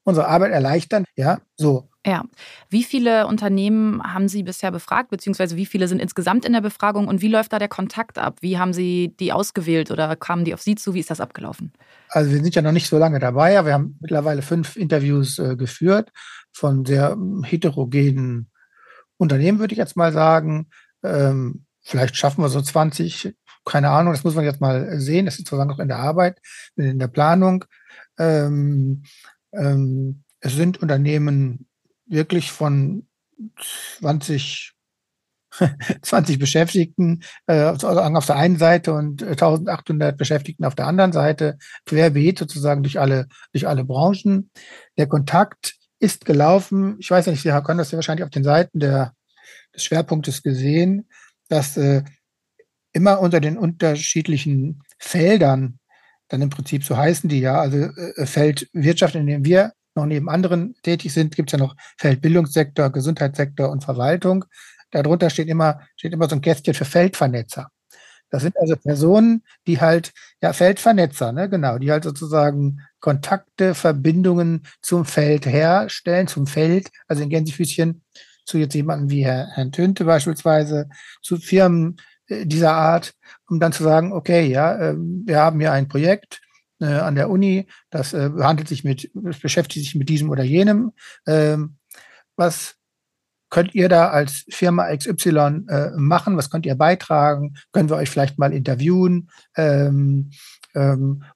unsere 0.06 0.28
Arbeit 0.28 0.52
erleichtern. 0.52 1.04
Ja, 1.16 1.40
so. 1.58 1.90
Ja. 2.06 2.24
Wie 2.70 2.84
viele 2.84 3.26
Unternehmen 3.26 4.02
haben 4.04 4.28
Sie 4.28 4.44
bisher 4.44 4.72
befragt, 4.72 5.10
beziehungsweise 5.10 5.56
wie 5.58 5.66
viele 5.66 5.88
sind 5.88 6.00
insgesamt 6.00 6.46
in 6.46 6.54
der 6.54 6.62
Befragung 6.62 7.08
und 7.08 7.22
wie 7.22 7.28
läuft 7.28 7.52
da 7.52 7.60
der 7.60 7.68
Kontakt 7.68 8.20
ab? 8.20 8.38
Wie 8.42 8.60
haben 8.60 8.74
Sie 8.74 9.16
die 9.20 9.34
ausgewählt 9.34 9.90
oder 9.90 10.16
kamen 10.16 10.46
die 10.46 10.54
auf 10.54 10.62
Sie 10.62 10.76
zu? 10.76 10.94
Wie 10.94 11.00
ist 11.00 11.10
das 11.10 11.20
abgelaufen? 11.20 11.74
Also 12.10 12.32
wir 12.32 12.42
sind 12.42 12.54
ja 12.54 12.62
noch 12.62 12.72
nicht 12.72 12.88
so 12.88 13.00
lange 13.00 13.20
dabei, 13.20 13.58
aber 13.58 13.70
wir 13.70 13.74
haben 13.74 13.98
mittlerweile 14.00 14.44
fünf 14.44 14.76
Interviews 14.76 15.40
äh, 15.40 15.56
geführt 15.56 16.12
von 16.52 16.86
sehr 16.86 17.12
ähm, 17.14 17.44
heterogenen 17.44 18.52
Unternehmen, 19.18 19.58
würde 19.58 19.74
ich 19.74 19.80
jetzt 19.80 19.98
mal 19.98 20.14
sagen. 20.14 20.68
Ähm, 21.04 21.66
vielleicht 21.82 22.16
schaffen 22.18 22.44
wir 22.44 22.50
so 22.50 22.62
20, 22.62 23.36
keine 23.66 23.90
Ahnung, 23.90 24.14
das 24.14 24.24
muss 24.24 24.36
man 24.36 24.46
jetzt 24.46 24.62
mal 24.62 25.00
sehen. 25.00 25.26
Das 25.26 25.36
ist 25.36 25.48
sozusagen 25.48 25.70
noch 25.70 25.80
in 25.80 25.88
der 25.88 25.98
Arbeit, 25.98 26.40
in 26.76 27.00
der 27.00 27.08
Planung. 27.08 27.66
Ähm, 28.20 29.04
ähm, 29.58 30.24
es 30.40 30.54
sind 30.54 30.82
Unternehmen 30.82 31.68
wirklich 32.06 32.52
von 32.52 33.08
20, 34.00 34.74
20 36.02 36.40
Beschäftigten 36.40 37.24
äh, 37.48 37.64
auf 37.64 38.26
der 38.26 38.36
einen 38.36 38.58
Seite 38.58 38.94
und 38.94 39.24
1800 39.24 40.18
Beschäftigten 40.18 40.66
auf 40.66 40.76
der 40.76 40.88
anderen 40.88 41.12
Seite, 41.12 41.58
querbeet 41.86 42.40
sozusagen 42.40 42.84
durch 42.84 43.00
alle, 43.00 43.28
durch 43.54 43.68
alle 43.68 43.84
Branchen. 43.84 44.50
Der 44.98 45.08
Kontakt 45.08 45.76
ist 46.00 46.26
gelaufen. 46.26 46.98
Ich 47.00 47.10
weiß 47.10 47.28
nicht, 47.28 47.42
Sie 47.42 47.50
können 47.64 47.78
das 47.78 47.92
ja 47.92 47.98
wahrscheinlich 47.98 48.24
auf 48.24 48.30
den 48.30 48.44
Seiten 48.44 48.80
der, 48.80 49.14
des 49.74 49.84
Schwerpunktes 49.84 50.44
gesehen, 50.44 51.10
dass 51.48 51.78
äh, 51.78 52.04
immer 52.92 53.20
unter 53.20 53.40
den 53.40 53.58
unterschiedlichen 53.58 54.82
Feldern 54.98 55.80
dann 56.28 56.42
im 56.42 56.50
Prinzip 56.50 56.84
so 56.84 56.98
heißen 56.98 57.30
die 57.30 57.40
ja, 57.40 57.60
also 57.60 57.78
äh, 57.78 58.26
Feld 58.26 58.70
Wirtschaft, 58.74 59.16
in 59.16 59.28
dem 59.28 59.46
wir 59.46 59.74
noch 59.96 60.06
neben 60.06 60.30
anderen 60.30 60.76
tätig 60.84 61.14
sind, 61.14 61.36
gibt 61.36 61.50
es 61.50 61.60
ja 61.60 61.66
noch 61.66 61.76
Feldbildungssektor, 61.98 62.90
Gesundheitssektor 62.92 63.70
und 63.70 63.84
Verwaltung. 63.84 64.46
Darunter 64.92 65.30
steht 65.30 65.48
immer, 65.48 65.82
steht 65.96 66.14
immer 66.14 66.30
so 66.30 66.36
ein 66.36 66.42
Kästchen 66.42 66.74
für 66.74 66.86
Feldvernetzer. 66.86 67.70
Das 68.30 68.42
sind 68.42 68.58
also 68.58 68.76
Personen, 68.76 69.44
die 69.68 69.80
halt, 69.80 70.12
ja, 70.42 70.52
Feldvernetzer, 70.52 71.32
ne, 71.32 71.50
genau, 71.50 71.78
die 71.78 71.92
halt 71.92 72.04
sozusagen 72.04 72.82
Kontakte, 73.00 73.76
Verbindungen 73.76 74.64
zum 74.82 75.06
Feld 75.06 75.46
herstellen, 75.46 76.28
zum 76.28 76.48
Feld, 76.48 76.90
also 77.08 77.24
in 77.24 77.30
Gänsefüßchen 77.30 78.04
zu 78.46 78.58
jetzt 78.58 78.74
jemandem 78.74 79.10
wie 79.10 79.26
Herr, 79.26 79.48
Herrn 79.54 79.72
Tünte 79.72 80.06
beispielsweise, 80.06 80.90
zu 81.22 81.38
Firmen, 81.38 81.98
äh, 81.98 82.02
dieser 82.30 82.74
Art, 82.74 83.14
um 83.50 83.60
dann 83.60 83.72
zu 83.72 83.84
sagen, 83.84 84.12
okay, 84.14 84.48
ja, 84.48 84.90
ähm, 84.90 85.24
wir 85.26 85.40
haben 85.40 85.60
hier 85.60 85.72
ein 85.72 85.88
Projekt 85.88 86.42
äh, 86.80 86.86
an 86.86 87.16
der 87.16 87.30
Uni, 87.30 87.68
das 87.90 88.14
äh, 88.14 88.30
handelt 88.40 88.68
sich 88.68 88.84
mit, 88.84 89.10
beschäftigt 89.14 89.86
sich 89.86 89.96
mit 89.96 90.10
diesem 90.10 90.30
oder 90.30 90.44
jenem. 90.44 90.92
Ähm, 91.28 91.78
was 92.36 92.76
könnt 93.50 93.76
ihr 93.76 93.88
da 93.88 94.10
als 94.10 94.44
Firma 94.50 94.94
XY 94.94 95.62
machen? 95.96 96.36
Was 96.36 96.50
könnt 96.50 96.66
ihr 96.66 96.76
beitragen? 96.76 97.54
Können 97.72 97.90
wir 97.90 97.96
euch 97.96 98.10
vielleicht 98.10 98.38
mal 98.38 98.52
interviewen? 98.52 99.30
Ähm, 99.56 100.32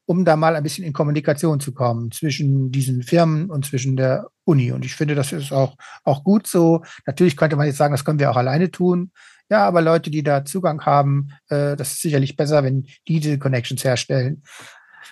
um 0.05 0.25
da 0.25 0.35
mal 0.35 0.57
ein 0.57 0.63
bisschen 0.63 0.83
in 0.83 0.91
Kommunikation 0.91 1.61
zu 1.61 1.73
kommen 1.73 2.11
zwischen 2.11 2.71
diesen 2.71 3.03
Firmen 3.03 3.49
und 3.49 3.65
zwischen 3.65 3.95
der 3.95 4.27
Uni. 4.43 4.73
Und 4.73 4.83
ich 4.83 4.95
finde, 4.95 5.15
das 5.15 5.31
ist 5.31 5.53
auch, 5.53 5.77
auch 6.03 6.25
gut 6.25 6.45
so. 6.45 6.83
Natürlich 7.05 7.37
könnte 7.37 7.55
man 7.55 7.65
jetzt 7.65 7.77
sagen, 7.77 7.93
das 7.93 8.03
können 8.03 8.19
wir 8.19 8.31
auch 8.31 8.35
alleine 8.35 8.69
tun. 8.69 9.11
Ja, 9.49 9.65
aber 9.65 9.81
Leute, 9.81 10.11
die 10.11 10.23
da 10.23 10.45
Zugang 10.45 10.85
haben, 10.85 11.29
äh, 11.49 11.75
das 11.75 11.93
ist 11.93 12.01
sicherlich 12.01 12.37
besser, 12.37 12.63
wenn 12.63 12.83
die 13.07 13.19
diese 13.19 13.39
Connections 13.39 13.83
herstellen. 13.83 14.43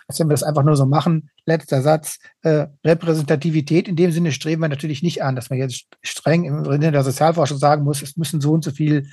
als 0.07 0.19
wenn 0.19 0.27
wir 0.27 0.33
das 0.33 0.43
einfach 0.43 0.63
nur 0.63 0.77
so 0.77 0.85
machen. 0.85 1.29
Letzter 1.45 1.81
Satz. 1.81 2.19
Äh, 2.43 2.67
Repräsentativität 2.85 3.87
in 3.87 3.95
dem 3.95 4.11
Sinne 4.11 4.31
streben 4.31 4.61
wir 4.61 4.69
natürlich 4.69 5.01
nicht 5.03 5.23
an, 5.23 5.35
dass 5.35 5.49
man 5.49 5.59
jetzt 5.59 5.85
streng 6.01 6.45
im 6.45 6.63
Sinne 6.65 6.91
der 6.91 7.03
Sozialforschung 7.03 7.57
sagen 7.57 7.83
muss, 7.83 8.01
es 8.01 8.15
müssen 8.15 8.39
so 8.39 8.51
und 8.53 8.63
so 8.63 8.71
viel 8.71 9.09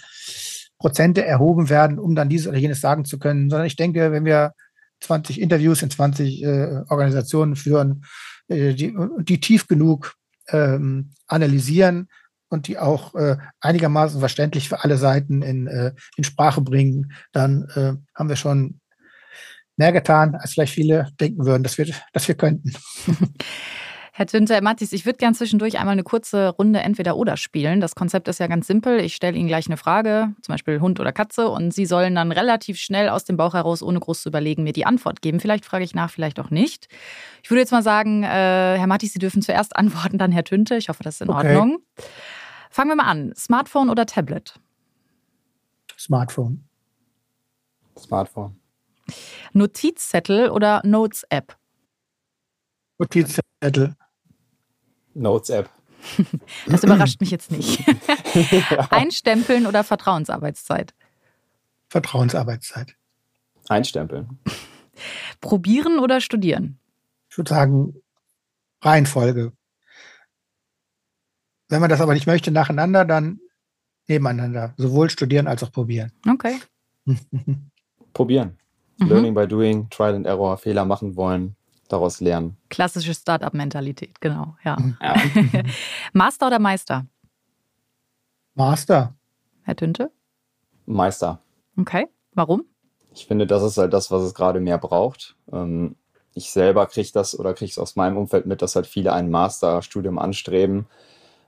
Prozente 0.78 1.25
erhoben 1.25 1.71
werden, 1.71 1.99
um 1.99 2.14
dann 2.14 2.28
dieses 2.28 2.47
oder 2.47 2.59
jenes 2.59 2.81
sagen 2.81 3.04
zu 3.04 3.19
können, 3.19 3.49
sondern 3.49 3.66
ich 3.66 3.76
denke, 3.76 4.12
wenn 4.12 4.25
wir 4.25 4.52
20 5.00 5.40
Interviews 5.40 5.83
in 5.83 5.90
20 5.90 6.43
äh, 6.43 6.83
Organisationen 6.88 7.57
führen, 7.57 8.04
äh, 8.49 8.75
die, 8.75 8.95
die 9.21 9.40
tief 9.40 9.66
genug 9.66 10.14
ähm, 10.49 11.11
analysieren, 11.26 12.09
und 12.55 12.69
die 12.69 12.79
auch 12.79 13.15
äh, 13.15 13.37
einigermaßen 13.61 14.19
verständlich 14.19 14.69
für 14.69 14.83
alle 14.83 14.97
Seiten 14.97 15.43
in, 15.43 15.67
äh, 15.67 15.93
in 16.17 16.25
Sprache 16.25 16.63
bringen, 16.63 17.13
dann 17.33 17.69
äh, 17.75 17.93
haben 18.15 18.29
wir 18.29 18.37
schon 18.37 18.81
mehr 19.77 19.93
getan, 19.93 20.35
als 20.37 20.53
vielleicht 20.53 20.73
viele 20.73 21.09
denken 21.21 21.45
würden, 21.45 21.63
dass 21.63 21.77
wir, 21.77 21.87
dass 22.13 22.27
wir 22.29 22.37
könnten. 22.37 22.73
Herr 24.17 24.27
Tünter, 24.27 24.61
Mathis, 24.61 24.93
ich 24.93 25.07
würde 25.07 25.17
gerne 25.17 25.35
zwischendurch 25.35 25.77
einmal 25.81 25.95
eine 25.95 26.05
kurze 26.05 26.51
Runde 26.51 26.79
Entweder-Oder 26.79 27.37
spielen. 27.37 27.81
Das 27.81 27.97
Konzept 27.97 28.29
ist 28.29 28.39
ja 28.39 28.47
ganz 28.47 28.69
simpel. 28.69 29.01
Ich 29.01 29.17
stelle 29.17 29.37
Ihnen 29.37 29.49
gleich 29.49 29.67
eine 29.67 29.77
Frage, 29.77 30.29
zum 30.41 30.53
Beispiel 30.53 30.79
Hund 30.79 31.01
oder 31.01 31.11
Katze, 31.11 31.49
und 31.49 31.75
Sie 31.75 31.85
sollen 31.85 32.15
dann 32.15 32.31
relativ 32.31 32.79
schnell 32.79 33.09
aus 33.09 33.25
dem 33.25 33.37
Bauch 33.37 33.55
heraus, 33.55 33.83
ohne 33.83 33.99
groß 33.99 34.23
zu 34.23 34.29
überlegen, 34.29 34.63
mir 34.63 34.73
die 34.73 34.87
Antwort 34.87 35.21
geben. 35.21 35.41
Vielleicht 35.41 35.65
frage 35.65 35.83
ich 35.83 35.97
nach, 35.97 36.11
vielleicht 36.11 36.39
auch 36.39 36.51
nicht. 36.51 36.87
Ich 37.43 37.51
würde 37.51 37.63
jetzt 37.63 37.73
mal 37.73 37.83
sagen, 37.83 38.23
äh, 38.23 38.29
Herr 38.79 38.87
Mathis, 38.87 39.15
Sie 39.15 39.19
dürfen 39.19 39.43
zuerst 39.43 39.75
antworten, 39.77 40.17
dann 40.17 40.31
Herr 40.31 40.45
Tünte. 40.45 40.77
Ich 40.77 40.91
hoffe, 40.91 41.03
das 41.03 41.17
ist 41.17 41.23
in 41.23 41.31
okay. 41.31 41.57
Ordnung. 41.57 41.79
Fangen 42.75 42.90
wir 42.90 42.97
mal 42.97 43.07
an. 43.07 43.33
Smartphone 43.37 43.88
oder 43.88 44.04
Tablet? 44.04 44.59
Smartphone. 45.97 46.64
Smartphone. 47.97 48.61
Notizzettel 49.52 50.50
oder 50.50 50.83
Notes-App? 50.85 51.57
Notizzettel. 52.99 53.95
Notes-App. 55.14 55.71
Das 56.66 56.83
überrascht 56.83 57.21
mich 57.21 57.31
jetzt 57.31 57.52
nicht. 57.52 57.78
Einstempeln 58.90 59.66
oder 59.66 59.85
Vertrauensarbeitszeit? 59.85 60.95
Vertrauensarbeitszeit. 61.90 62.97
Einstempeln. 63.69 64.40
Probieren 65.40 66.00
oder 66.00 66.21
studieren? 66.21 66.81
Ich 67.31 67.38
würde 67.38 67.50
sagen, 67.50 67.95
Reihenfolge. 68.83 69.52
Wenn 71.75 71.81
man 71.81 71.90
das 71.90 72.00
aber 72.00 72.14
nicht 72.14 72.28
möchte, 72.28 72.52
nacheinander, 72.52 73.04
dann 73.04 73.40
nebeneinander. 74.07 74.75
Sowohl 74.76 75.11
studieren 75.11 75.49
als 75.49 75.61
auch 75.64 75.73
probieren. 75.73 76.12
Okay. 76.25 76.61
probieren. 78.12 78.57
Mhm. 79.00 79.09
Learning 79.09 79.35
by 79.35 79.49
doing, 79.49 79.90
Trial 79.90 80.14
and 80.14 80.25
Error, 80.25 80.57
Fehler 80.57 80.85
machen 80.85 81.16
wollen, 81.16 81.57
daraus 81.88 82.21
lernen. 82.21 82.57
Klassische 82.71 83.12
Startup-Mentalität, 83.12 84.21
genau, 84.21 84.54
ja. 84.62 84.78
ja. 85.02 85.16
Master 86.12 86.47
oder 86.47 86.61
Meister? 86.61 87.07
Master. 88.54 89.12
Herr 89.62 89.75
Tünte? 89.75 90.12
Meister. 90.87 91.43
Okay. 91.76 92.07
Warum? 92.35 92.66
Ich 93.12 93.26
finde, 93.26 93.49
das 93.49 93.64
ist 93.64 93.78
halt 93.78 93.93
das, 93.93 94.12
was 94.12 94.23
es 94.23 94.35
gerade 94.35 94.61
mehr 94.61 94.78
braucht. 94.78 95.35
Ähm, 95.50 95.97
ich 96.35 96.52
selber 96.52 96.87
kriege 96.87 97.11
das 97.12 97.37
oder 97.37 97.52
kriege 97.52 97.73
es 97.73 97.78
aus 97.78 97.97
meinem 97.97 98.16
Umfeld 98.16 98.47
mit, 98.47 98.62
dass 98.62 98.76
halt 98.76 98.87
viele 98.87 99.12
ein 99.12 99.28
Masterstudium 99.28 100.21
anstreben, 100.21 100.87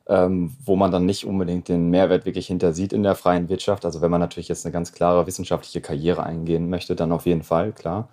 ähm, 0.09 0.55
wo 0.65 0.77
man 0.77 0.91
dann 0.91 1.07
nicht 1.07 1.27
unbedingt 1.27 1.69
den 1.69 1.91
Mehrwert 1.91 2.27
wirklich 2.27 2.47
hinter 2.47 2.73
sieht 2.73 2.93
in 2.93 3.03
der 3.03 3.15
freien 3.15 3.49
Wirtschaft. 3.49 3.85
Also 3.85 4.01
wenn 4.01 4.11
man 4.11 4.21
natürlich 4.21 4.49
jetzt 4.49 4.65
eine 4.65 4.73
ganz 4.73 4.93
klare 4.93 5.27
wissenschaftliche 5.27 5.81
Karriere 5.81 6.23
eingehen 6.23 6.71
möchte, 6.71 6.95
dann 6.95 7.13
auf 7.13 7.27
jeden 7.27 7.43
Fall, 7.43 7.73
klar. 7.73 8.09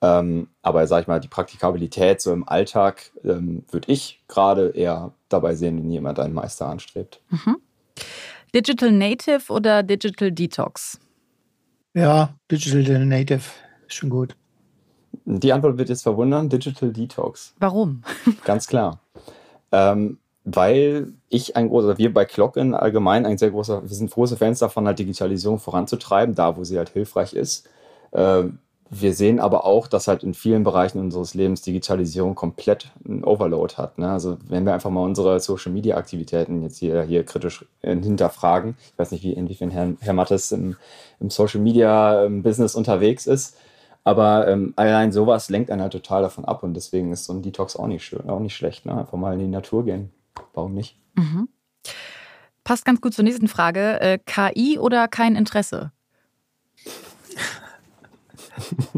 Ähm, 0.00 0.48
aber 0.62 0.86
sag 0.86 1.02
ich 1.02 1.08
mal, 1.08 1.20
die 1.20 1.28
Praktikabilität 1.28 2.20
so 2.20 2.32
im 2.32 2.48
Alltag 2.48 3.10
ähm, 3.24 3.64
würde 3.70 3.90
ich 3.90 4.22
gerade 4.28 4.68
eher 4.68 5.12
dabei 5.28 5.54
sehen, 5.54 5.78
wenn 5.78 5.90
jemand 5.90 6.20
einen 6.20 6.34
Meister 6.34 6.66
anstrebt. 6.66 7.20
Mhm. 7.30 7.56
Digital 8.54 8.92
Native 8.92 9.52
oder 9.52 9.82
Digital 9.82 10.30
Detox? 10.30 11.00
Ja, 11.94 12.34
Digital 12.50 13.04
Native 13.06 13.42
ist 13.86 13.94
schon 13.94 14.10
gut. 14.10 14.36
Die 15.24 15.52
Antwort 15.52 15.78
wird 15.78 15.88
jetzt 15.88 16.02
verwundern: 16.02 16.48
Digital 16.48 16.92
Detox. 16.92 17.54
Warum? 17.58 18.02
Ganz 18.44 18.66
klar. 18.66 19.00
Ähm, 19.72 20.18
weil 20.54 21.12
ich 21.28 21.56
ein 21.56 21.68
großer, 21.68 21.98
wir 21.98 22.12
bei 22.14 22.24
Clockin 22.24 22.74
allgemein 22.74 23.26
ein 23.26 23.38
sehr 23.38 23.50
großer, 23.50 23.82
wir 23.82 23.96
sind 23.96 24.10
große 24.10 24.36
Fans 24.36 24.58
davon, 24.58 24.86
halt 24.86 24.98
Digitalisierung 24.98 25.58
voranzutreiben, 25.58 26.34
da 26.34 26.56
wo 26.56 26.64
sie 26.64 26.78
halt 26.78 26.90
hilfreich 26.90 27.34
ist. 27.34 27.68
Ähm, 28.12 28.58
wir 28.90 29.12
sehen 29.12 29.38
aber 29.38 29.66
auch, 29.66 29.86
dass 29.86 30.08
halt 30.08 30.22
in 30.22 30.32
vielen 30.32 30.64
Bereichen 30.64 30.98
unseres 30.98 31.34
Lebens 31.34 31.60
Digitalisierung 31.60 32.34
komplett 32.34 32.90
einen 33.06 33.22
Overload 33.22 33.74
hat. 33.76 33.98
Ne? 33.98 34.10
Also 34.10 34.38
wenn 34.48 34.64
wir 34.64 34.72
einfach 34.72 34.88
mal 34.88 35.04
unsere 35.04 35.38
Social 35.40 35.72
Media 35.72 35.98
Aktivitäten 35.98 36.62
jetzt 36.62 36.78
hier, 36.78 37.02
hier 37.02 37.24
kritisch 37.24 37.66
äh, 37.82 37.94
hinterfragen, 37.94 38.76
ich 38.80 38.98
weiß 38.98 39.10
nicht, 39.10 39.24
wie, 39.24 39.34
inwiefern 39.34 39.70
Herr, 39.70 39.92
Herr 40.00 40.14
Mattes 40.14 40.52
im, 40.52 40.76
im 41.20 41.28
Social 41.28 41.60
Media 41.60 42.24
ähm, 42.24 42.42
Business 42.42 42.74
unterwegs 42.74 43.26
ist, 43.26 43.58
aber 44.04 44.48
ähm, 44.48 44.72
allein 44.76 45.12
sowas 45.12 45.50
lenkt 45.50 45.70
einen 45.70 45.82
halt 45.82 45.92
total 45.92 46.22
davon 46.22 46.46
ab 46.46 46.62
und 46.62 46.72
deswegen 46.72 47.12
ist 47.12 47.26
so 47.26 47.34
ein 47.34 47.42
Detox 47.42 47.76
auch 47.76 47.88
nicht 47.88 48.04
schön, 48.04 48.30
auch 48.30 48.40
nicht 48.40 48.56
schlecht. 48.56 48.86
Ne? 48.86 48.96
Einfach 48.96 49.18
mal 49.18 49.34
in 49.34 49.40
die 49.40 49.48
Natur 49.48 49.84
gehen. 49.84 50.12
Warum 50.54 50.74
nicht? 50.74 50.98
Mhm. 51.14 51.48
Passt 52.64 52.84
ganz 52.84 53.00
gut 53.00 53.14
zur 53.14 53.24
nächsten 53.24 53.48
Frage. 53.48 54.00
Äh, 54.00 54.18
KI 54.18 54.78
oder 54.78 55.08
kein 55.08 55.36
Interesse? 55.36 55.92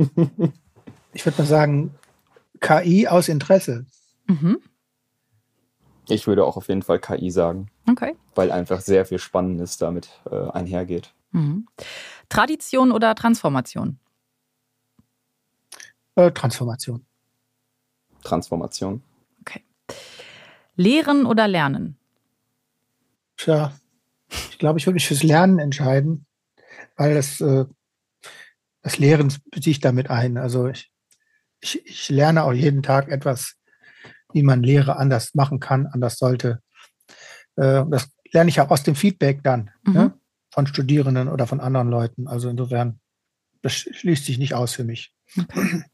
ich 1.12 1.26
würde 1.26 1.38
mal 1.38 1.46
sagen, 1.46 1.94
KI 2.60 3.08
aus 3.08 3.28
Interesse. 3.28 3.86
Mhm. 4.26 4.58
Ich 6.08 6.26
würde 6.26 6.44
auch 6.44 6.56
auf 6.56 6.68
jeden 6.68 6.82
Fall 6.82 6.98
KI 6.98 7.30
sagen. 7.30 7.68
Okay. 7.88 8.16
Weil 8.34 8.50
einfach 8.50 8.80
sehr 8.80 9.06
viel 9.06 9.18
Spannendes 9.18 9.78
damit 9.78 10.08
äh, 10.30 10.50
einhergeht. 10.50 11.14
Mhm. 11.30 11.66
Tradition 12.28 12.92
oder 12.92 13.14
Transformation? 13.14 13.98
Äh, 16.16 16.32
Transformation. 16.32 17.06
Transformation. 18.22 19.02
Lehren 20.80 21.26
oder 21.26 21.46
lernen? 21.46 21.96
Tja, 23.36 23.72
ich 24.28 24.58
glaube, 24.58 24.78
ich 24.78 24.86
würde 24.86 24.94
mich 24.94 25.06
fürs 25.06 25.22
Lernen 25.22 25.58
entscheiden, 25.58 26.26
weil 26.96 27.14
das 27.14 27.40
äh, 27.40 27.66
das 28.82 28.98
Lehren 28.98 29.32
beziehe 29.50 29.72
ich 29.72 29.80
damit 29.80 30.10
ein. 30.10 30.36
Also 30.36 30.68
ich, 30.68 30.90
ich, 31.60 31.84
ich 31.86 32.08
lerne 32.08 32.44
auch 32.44 32.52
jeden 32.52 32.82
Tag 32.82 33.08
etwas, 33.08 33.56
wie 34.32 34.42
man 34.42 34.62
Lehre 34.62 34.96
anders 34.96 35.34
machen 35.34 35.60
kann, 35.60 35.86
anders 35.86 36.18
sollte. 36.18 36.62
Äh, 37.56 37.84
das 37.90 38.10
lerne 38.32 38.50
ich 38.50 38.60
auch 38.60 38.70
aus 38.70 38.82
dem 38.82 38.94
Feedback 38.94 39.42
dann 39.42 39.70
mhm. 39.84 39.92
ne? 39.92 40.14
von 40.50 40.66
Studierenden 40.66 41.28
oder 41.28 41.46
von 41.46 41.60
anderen 41.60 41.90
Leuten. 41.90 42.26
Also 42.26 42.48
insofern, 42.48 43.00
das 43.62 43.74
schließt 43.74 44.24
sich 44.24 44.38
nicht 44.38 44.54
aus 44.54 44.72
für 44.72 44.84
mich. 44.84 45.12
Okay. 45.36 45.84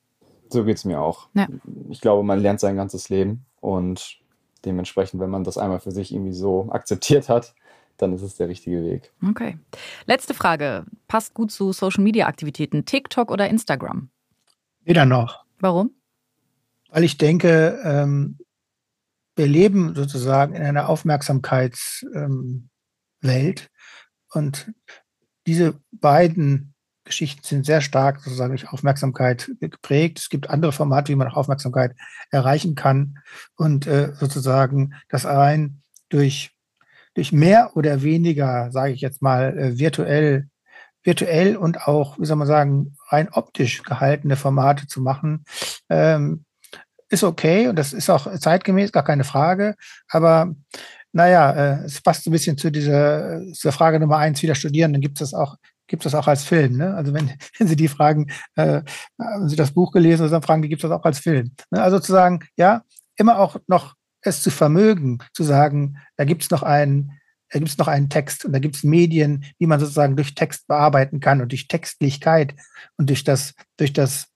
So 0.48 0.64
geht 0.64 0.76
es 0.76 0.84
mir 0.84 1.00
auch. 1.00 1.28
Ja. 1.34 1.48
Ich 1.90 2.00
glaube, 2.00 2.22
man 2.22 2.38
lernt 2.38 2.60
sein 2.60 2.76
ganzes 2.76 3.08
Leben 3.08 3.46
und 3.60 4.20
dementsprechend, 4.66 5.20
wenn 5.20 5.30
man 5.30 5.44
das 5.44 5.58
einmal 5.58 5.80
für 5.80 5.92
sich 5.92 6.12
irgendwie 6.12 6.32
so 6.32 6.68
akzeptiert 6.70 7.28
hat, 7.28 7.54
dann 7.96 8.12
ist 8.12 8.22
es 8.22 8.36
der 8.36 8.48
richtige 8.48 8.82
Weg. 8.84 9.12
Okay. 9.26 9.58
Letzte 10.04 10.34
Frage. 10.34 10.84
Passt 11.08 11.32
gut 11.32 11.50
zu 11.50 11.72
Social 11.72 12.04
Media 12.04 12.26
Aktivitäten. 12.26 12.84
TikTok 12.84 13.30
oder 13.30 13.48
Instagram? 13.48 14.10
Weder 14.84 15.06
noch. 15.06 15.44
Warum? 15.60 15.92
Weil 16.90 17.04
ich 17.04 17.16
denke, 17.16 17.80
ähm, 17.84 18.38
wir 19.34 19.46
leben 19.46 19.94
sozusagen 19.94 20.54
in 20.54 20.62
einer 20.62 20.88
Aufmerksamkeitswelt 20.88 22.00
ähm, 22.14 22.70
und 24.32 24.72
diese 25.46 25.80
beiden 25.92 26.75
Geschichten 27.06 27.42
sind 27.42 27.64
sehr 27.64 27.80
stark 27.80 28.20
sozusagen 28.20 28.50
durch 28.50 28.68
Aufmerksamkeit 28.68 29.50
geprägt. 29.60 30.18
Es 30.18 30.28
gibt 30.28 30.50
andere 30.50 30.72
Formate, 30.72 31.10
wie 31.10 31.16
man 31.16 31.28
auch 31.28 31.36
Aufmerksamkeit 31.36 31.96
erreichen 32.30 32.74
kann 32.74 33.18
und 33.56 33.86
äh, 33.86 34.12
sozusagen 34.14 34.94
das 35.08 35.24
allein 35.24 35.80
durch 36.10 36.56
durch 37.16 37.32
mehr 37.32 37.70
oder 37.74 38.02
weniger, 38.02 38.70
sage 38.70 38.92
ich 38.92 39.00
jetzt 39.00 39.22
mal, 39.22 39.58
äh, 39.58 39.78
virtuell, 39.78 40.48
virtuell 41.02 41.56
und 41.56 41.86
auch, 41.88 42.18
wie 42.18 42.26
soll 42.26 42.36
man 42.36 42.46
sagen, 42.46 42.96
rein 43.08 43.30
optisch 43.32 43.82
gehaltene 43.82 44.36
Formate 44.36 44.86
zu 44.86 45.00
machen, 45.00 45.44
ähm, 45.88 46.44
ist 47.08 47.24
okay 47.24 47.68
und 47.68 47.76
das 47.76 47.92
ist 47.92 48.10
auch 48.10 48.30
zeitgemäß, 48.38 48.92
gar 48.92 49.04
keine 49.04 49.24
Frage. 49.24 49.76
Aber 50.08 50.54
naja, 51.12 51.52
äh, 51.52 51.84
es 51.84 52.02
passt 52.02 52.26
ein 52.26 52.32
bisschen 52.32 52.58
zu 52.58 52.70
dieser, 52.70 53.40
zur 53.52 53.72
Frage 53.72 53.98
Nummer 53.98 54.18
eins, 54.18 54.42
wieder 54.42 54.54
studieren, 54.54 54.92
dann 54.92 55.00
gibt 55.00 55.20
es 55.20 55.30
das 55.30 55.38
auch, 55.40 55.56
gibt 55.86 56.04
es 56.04 56.12
das 56.12 56.20
auch 56.20 56.28
als 56.28 56.44
Film. 56.44 56.76
Ne? 56.76 56.94
Also 56.94 57.12
wenn, 57.12 57.32
wenn 57.58 57.68
Sie 57.68 57.76
die 57.76 57.88
fragen, 57.88 58.30
äh, 58.54 58.82
haben 59.20 59.48
Sie 59.48 59.56
das 59.56 59.72
Buch 59.72 59.92
gelesen, 59.92 60.22
also 60.22 60.34
dann 60.34 60.42
fragen 60.42 60.62
die, 60.62 60.68
gibt 60.68 60.82
es 60.82 60.88
das 60.88 60.98
auch 60.98 61.04
als 61.04 61.18
Film. 61.18 61.52
Ne? 61.70 61.82
Also 61.82 61.98
zu 61.98 62.12
sagen, 62.12 62.40
ja, 62.56 62.82
immer 63.16 63.38
auch 63.38 63.56
noch 63.66 63.94
es 64.20 64.42
zu 64.42 64.50
vermögen, 64.50 65.18
zu 65.32 65.44
sagen, 65.44 65.98
da 66.16 66.24
gibt 66.24 66.42
es 66.42 66.50
noch 66.50 66.62
einen, 66.62 67.12
da 67.50 67.58
gibt 67.58 67.70
es 67.70 67.78
noch 67.78 67.88
einen 67.88 68.08
Text 68.10 68.44
und 68.44 68.52
da 68.52 68.58
gibt 68.58 68.76
es 68.76 68.82
Medien, 68.82 69.44
die 69.60 69.66
man 69.66 69.78
sozusagen 69.78 70.16
durch 70.16 70.34
Text 70.34 70.66
bearbeiten 70.66 71.20
kann 71.20 71.40
und 71.40 71.52
durch 71.52 71.68
Textlichkeit 71.68 72.54
und 72.96 73.08
durch 73.08 73.22
das, 73.22 73.54
durch 73.76 73.92
das 73.92 74.32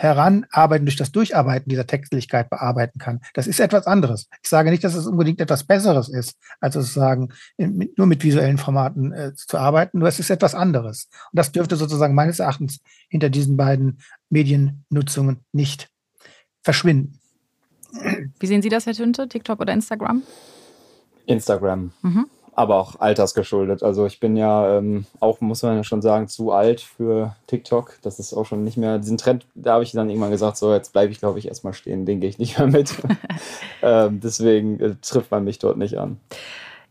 Heranarbeiten, 0.00 0.86
durch 0.86 0.96
das 0.96 1.12
Durcharbeiten 1.12 1.68
dieser 1.68 1.86
Textlichkeit 1.86 2.48
bearbeiten 2.48 2.98
kann. 2.98 3.20
Das 3.34 3.46
ist 3.46 3.60
etwas 3.60 3.86
anderes. 3.86 4.28
Ich 4.42 4.48
sage 4.48 4.70
nicht, 4.70 4.82
dass 4.82 4.94
es 4.94 5.06
unbedingt 5.06 5.40
etwas 5.40 5.64
Besseres 5.64 6.08
ist, 6.08 6.38
als 6.58 6.74
sozusagen 6.74 7.28
nur 7.58 8.06
mit 8.06 8.24
visuellen 8.24 8.56
Formaten 8.56 9.12
äh, 9.12 9.34
zu 9.34 9.58
arbeiten, 9.58 9.98
nur 9.98 10.08
es 10.08 10.18
ist 10.18 10.30
etwas 10.30 10.54
anderes. 10.54 11.08
Und 11.32 11.38
das 11.38 11.52
dürfte 11.52 11.76
sozusagen 11.76 12.14
meines 12.14 12.38
Erachtens 12.38 12.80
hinter 13.10 13.28
diesen 13.28 13.58
beiden 13.58 13.98
Mediennutzungen 14.30 15.44
nicht 15.52 15.90
verschwinden. 16.62 17.20
Wie 18.38 18.46
sehen 18.46 18.62
Sie 18.62 18.70
das, 18.70 18.86
Herr 18.86 18.94
Tünte? 18.94 19.28
TikTok 19.28 19.60
oder 19.60 19.74
Instagram? 19.74 20.22
Instagram. 21.26 21.92
Mhm. 22.00 22.26
Aber 22.60 22.76
auch 22.76 23.00
altersgeschuldet. 23.00 23.82
Also 23.82 24.04
ich 24.04 24.20
bin 24.20 24.36
ja 24.36 24.76
ähm, 24.76 25.06
auch, 25.18 25.40
muss 25.40 25.62
man 25.62 25.76
ja 25.76 25.82
schon 25.82 26.02
sagen, 26.02 26.28
zu 26.28 26.52
alt 26.52 26.82
für 26.82 27.34
TikTok. 27.46 27.98
Das 28.02 28.18
ist 28.18 28.34
auch 28.34 28.44
schon 28.44 28.64
nicht 28.64 28.76
mehr, 28.76 28.98
diesen 28.98 29.16
Trend, 29.16 29.46
da 29.54 29.72
habe 29.72 29.82
ich 29.82 29.92
dann 29.92 30.10
irgendwann 30.10 30.30
gesagt, 30.30 30.58
so 30.58 30.74
jetzt 30.74 30.92
bleibe 30.92 31.10
ich, 31.10 31.20
glaube 31.20 31.38
ich, 31.38 31.48
erstmal 31.48 31.72
stehen, 31.72 32.04
den 32.04 32.20
gehe 32.20 32.28
ich 32.28 32.38
nicht 32.38 32.58
mehr 32.58 32.68
mit. 32.68 32.94
ähm, 33.82 34.20
deswegen 34.20 34.78
äh, 34.78 34.94
trifft 35.00 35.30
man 35.30 35.44
mich 35.44 35.58
dort 35.58 35.78
nicht 35.78 35.96
an. 35.96 36.20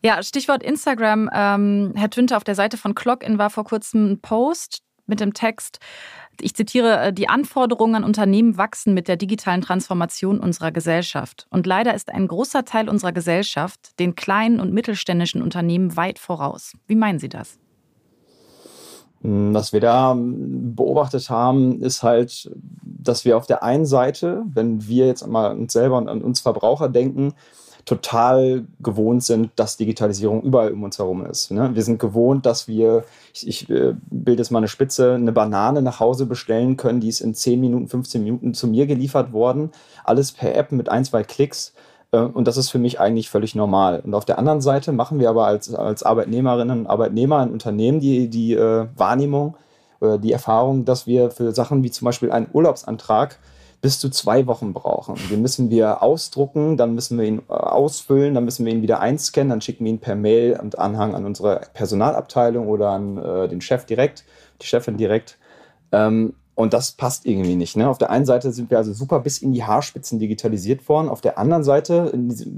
Ja, 0.01 0.23
Stichwort 0.23 0.63
Instagram. 0.63 1.29
Ähm, 1.31 1.93
Herr 1.95 2.09
Tünte, 2.09 2.35
auf 2.35 2.43
der 2.43 2.55
Seite 2.55 2.77
von 2.77 2.95
Clockin 2.95 3.37
war 3.37 3.51
vor 3.51 3.63
kurzem 3.63 4.13
ein 4.13 4.19
Post 4.21 4.81
mit 5.05 5.19
dem 5.19 5.35
Text, 5.35 5.79
ich 6.41 6.55
zitiere, 6.55 6.99
äh, 6.99 7.13
die 7.13 7.29
Anforderungen 7.29 7.95
an 7.95 8.03
Unternehmen 8.03 8.57
wachsen 8.57 8.93
mit 8.93 9.07
der 9.07 9.17
digitalen 9.17 9.61
Transformation 9.61 10.39
unserer 10.39 10.71
Gesellschaft. 10.71 11.47
Und 11.49 11.65
leider 11.65 11.93
ist 11.93 12.09
ein 12.09 12.27
großer 12.27 12.65
Teil 12.65 12.89
unserer 12.89 13.11
Gesellschaft 13.11 13.99
den 13.99 14.15
kleinen 14.15 14.59
und 14.59 14.73
mittelständischen 14.73 15.41
Unternehmen 15.41 15.95
weit 15.95 16.19
voraus. 16.19 16.73
Wie 16.87 16.95
meinen 16.95 17.19
Sie 17.19 17.29
das? 17.29 17.59
Hm, 19.21 19.53
was 19.53 19.73
wir 19.73 19.81
da 19.81 20.11
hm, 20.11 20.75
beobachtet 20.75 21.29
haben, 21.29 21.81
ist 21.81 22.03
halt, 22.03 22.51
dass 22.83 23.25
wir 23.25 23.37
auf 23.37 23.47
der 23.47 23.63
einen 23.63 23.85
Seite, 23.85 24.43
wenn 24.53 24.87
wir 24.87 25.07
jetzt 25.07 25.27
mal 25.27 25.51
uns 25.51 25.73
selber 25.73 25.97
und 25.97 26.09
an 26.09 26.21
uns 26.21 26.39
Verbraucher 26.39 26.89
denken, 26.89 27.33
total 27.89 28.65
gewohnt 28.81 29.23
sind, 29.23 29.49
dass 29.55 29.75
Digitalisierung 29.75 30.43
überall 30.43 30.71
um 30.73 30.83
uns 30.83 30.99
herum 30.99 31.25
ist. 31.25 31.49
Ne? 31.49 31.71
Wir 31.73 31.81
sind 31.81 31.97
gewohnt, 31.97 32.45
dass 32.45 32.67
wir, 32.67 33.03
ich, 33.33 33.47
ich 33.47 33.69
äh, 33.71 33.95
bilde 34.11 34.43
jetzt 34.43 34.51
mal 34.51 34.59
eine 34.59 34.67
Spitze, 34.67 35.15
eine 35.15 35.31
Banane 35.31 35.81
nach 35.81 35.99
Hause 35.99 36.27
bestellen 36.27 36.77
können, 36.77 36.99
die 36.99 37.09
ist 37.09 37.19
in 37.19 37.33
10 37.33 37.59
Minuten, 37.59 37.87
15 37.87 38.23
Minuten 38.23 38.53
zu 38.53 38.67
mir 38.67 38.85
geliefert 38.85 39.33
worden. 39.33 39.71
Alles 40.03 40.31
per 40.31 40.55
App 40.55 40.71
mit 40.71 40.87
ein, 40.87 41.03
zwei 41.03 41.23
Klicks. 41.23 41.73
Äh, 42.11 42.19
und 42.19 42.47
das 42.47 42.57
ist 42.57 42.69
für 42.69 42.77
mich 42.77 42.99
eigentlich 42.99 43.27
völlig 43.27 43.55
normal. 43.55 44.01
Und 44.05 44.13
auf 44.13 44.25
der 44.25 44.37
anderen 44.37 44.61
Seite 44.61 44.91
machen 44.91 45.19
wir 45.19 45.27
aber 45.27 45.47
als, 45.47 45.73
als 45.73 46.03
Arbeitnehmerinnen 46.03 46.81
und 46.81 46.87
Arbeitnehmer 46.87 47.41
in 47.41 47.49
Unternehmen 47.49 47.99
die, 47.99 48.27
die 48.27 48.53
äh, 48.53 48.85
Wahrnehmung 48.95 49.57
oder 49.99 50.19
die 50.19 50.31
Erfahrung, 50.31 50.85
dass 50.85 51.07
wir 51.07 51.31
für 51.31 51.53
Sachen 51.53 51.81
wie 51.81 51.89
zum 51.89 52.05
Beispiel 52.05 52.31
einen 52.31 52.49
Urlaubsantrag 52.53 53.39
bis 53.81 53.99
zu 53.99 54.09
zwei 54.09 54.45
Wochen 54.47 54.73
brauchen. 54.73 55.15
Den 55.31 55.41
müssen 55.41 55.69
wir 55.69 56.03
ausdrucken, 56.03 56.75
dann 56.75 56.95
müssen 56.95 57.17
wir 57.17 57.25
ihn 57.25 57.41
äh, 57.49 57.53
ausfüllen, 57.53 58.33
dann 58.33 58.45
müssen 58.45 58.65
wir 58.65 58.73
ihn 58.73 58.81
wieder 58.81 58.99
einscannen, 58.99 59.49
dann 59.49 59.61
schicken 59.61 59.85
wir 59.85 59.91
ihn 59.91 59.99
per 59.99 60.15
Mail 60.15 60.59
und 60.61 60.77
Anhang 60.77 61.15
an 61.15 61.25
unsere 61.25 61.61
Personalabteilung 61.73 62.67
oder 62.67 62.89
an 62.89 63.17
äh, 63.17 63.47
den 63.47 63.61
Chef 63.61 63.85
direkt, 63.85 64.25
die 64.61 64.67
Chefin 64.67 64.97
direkt. 64.97 65.37
Ähm, 65.91 66.33
und 66.55 66.73
das 66.73 66.91
passt 66.91 67.25
irgendwie 67.25 67.55
nicht. 67.55 67.77
Ne? 67.77 67.89
Auf 67.89 67.99
der 67.99 68.09
einen 68.09 68.25
Seite 68.25 68.51
sind 68.51 68.69
wir 68.69 68.77
also 68.77 68.91
super 68.91 69.21
bis 69.21 69.37
in 69.37 69.53
die 69.53 69.63
Haarspitzen 69.63 70.19
digitalisiert 70.19 70.89
worden. 70.89 71.07
Auf 71.07 71.21
der 71.21 71.37
anderen 71.37 71.63
Seite 71.63 72.11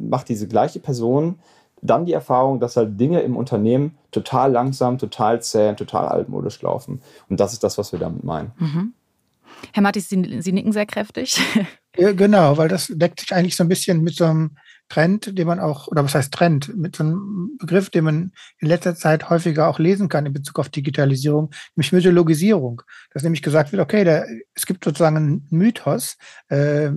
macht 0.10 0.28
diese 0.28 0.48
gleiche 0.48 0.80
Person 0.80 1.38
dann 1.84 2.06
die 2.06 2.14
Erfahrung, 2.14 2.60
dass 2.60 2.78
halt 2.78 3.00
Dinge 3.00 3.22
im 3.22 3.36
Unternehmen 3.36 3.98
total 4.12 4.52
langsam, 4.52 4.98
total 4.98 5.42
zäh, 5.42 5.74
total 5.74 6.08
altmodisch 6.08 6.62
laufen. 6.62 7.02
Und 7.30 7.40
das 7.40 7.54
ist 7.54 7.64
das, 7.64 7.78
was 7.78 7.92
wir 7.92 8.00
damit 8.00 8.24
meinen. 8.24 8.52
Mhm. 8.58 8.94
Herr 9.74 9.84
Mattis, 9.84 10.10
Sie, 10.10 10.42
Sie 10.42 10.52
nicken 10.52 10.72
sehr 10.72 10.86
kräftig. 10.86 11.40
Ja, 11.98 12.14
genau, 12.14 12.58
weil 12.58 12.70
das 12.70 12.88
deckt 12.88 13.20
sich 13.20 13.34
eigentlich 13.34 13.58
so 13.58 13.66
ein 13.66 13.68
bisschen 13.68 14.02
mit 14.02 14.16
so 14.16 14.24
einem 14.24 14.56
Trend, 14.88 15.38
den 15.38 15.48
man 15.48 15.60
auch, 15.60 15.88
oder 15.88 16.04
was 16.04 16.16
heißt 16.16 16.34
Trend, 16.34 16.76
mit 16.76 16.96
so 16.96 17.04
einem 17.04 17.58
Begriff, 17.60 17.90
den 17.90 18.06
man 18.06 18.32
in 18.60 18.68
letzter 18.70 18.96
Zeit 18.96 19.30
häufiger 19.30 19.68
auch 19.68 19.78
lesen 19.78 20.08
kann 20.08 20.26
in 20.26 20.34
Bezug 20.34 20.60
auf 20.60 20.70
Digitalisierung, 20.70 21.52
nämlich 21.76 21.92
Mythologisierung. 21.92 22.82
Dass 23.14 23.24
nämlich 23.24 23.42
gesagt 23.42 23.72
wird, 23.72 23.82
okay, 23.82 24.06
da, 24.06 24.24
es 24.54 24.66
gibt 24.66 24.86
sozusagen 24.86 25.18
einen 25.18 25.48
Mythos, 25.50 26.18
äh, 26.48 26.92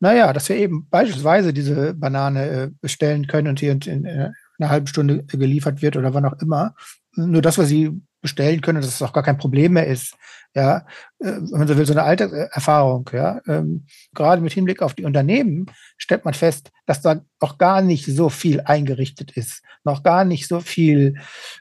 naja, 0.00 0.32
dass 0.32 0.48
wir 0.48 0.56
eben 0.56 0.88
beispielsweise 0.88 1.52
diese 1.52 1.94
Banane 1.94 2.48
äh, 2.48 2.70
bestellen 2.80 3.26
können 3.26 3.48
und 3.48 3.60
hier 3.60 3.72
in, 3.72 3.80
in, 3.80 4.04
in 4.04 4.32
einer 4.58 4.70
halben 4.70 4.86
Stunde 4.86 5.24
geliefert 5.24 5.82
wird 5.82 5.96
oder 5.96 6.14
wann 6.14 6.24
auch 6.24 6.40
immer. 6.40 6.74
Nur 7.14 7.42
das, 7.42 7.58
was 7.58 7.68
sie 7.68 8.00
bestellen 8.20 8.60
können, 8.60 8.80
dass 8.80 8.94
es 8.94 9.02
auch 9.02 9.12
gar 9.12 9.22
kein 9.22 9.38
Problem 9.38 9.72
mehr 9.74 9.86
ist. 9.86 10.14
Ja, 10.58 10.78
äh, 11.20 11.36
wenn 11.40 11.60
man 11.60 11.68
so 11.68 11.76
will, 11.76 11.86
so 11.86 11.92
eine 11.92 12.02
alte 12.02 12.24
äh. 12.24 13.16
Ja, 13.16 13.40
ähm, 13.46 13.86
gerade 14.12 14.42
mit 14.42 14.52
Hinblick 14.52 14.82
auf 14.82 14.92
die 14.92 15.04
Unternehmen 15.04 15.66
stellt 15.98 16.24
man 16.24 16.34
fest, 16.34 16.72
dass 16.84 17.00
da 17.00 17.20
auch 17.38 17.58
gar 17.58 17.80
nicht 17.80 18.06
so 18.06 18.28
viel 18.28 18.60
eingerichtet 18.62 19.30
ist, 19.36 19.62
noch 19.84 20.02
gar 20.02 20.24
nicht 20.24 20.48
so 20.48 20.58
viel 20.58 21.14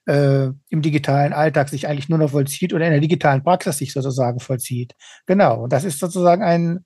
äh, 0.08 0.48
im 0.70 0.82
digitalen 0.82 1.32
Alltag 1.32 1.70
sich 1.70 1.88
eigentlich 1.88 2.10
nur 2.10 2.18
noch 2.18 2.32
vollzieht 2.32 2.74
oder 2.74 2.86
in 2.86 2.92
der 2.92 3.00
digitalen 3.02 3.44
Praxis 3.44 3.78
sich 3.78 3.94
sozusagen 3.94 4.40
vollzieht. 4.40 4.96
Genau, 5.28 5.66
und 5.66 5.74
das 5.74 5.84
ist 5.84 6.00
sozusagen 6.00 6.42
ein, 6.42 6.84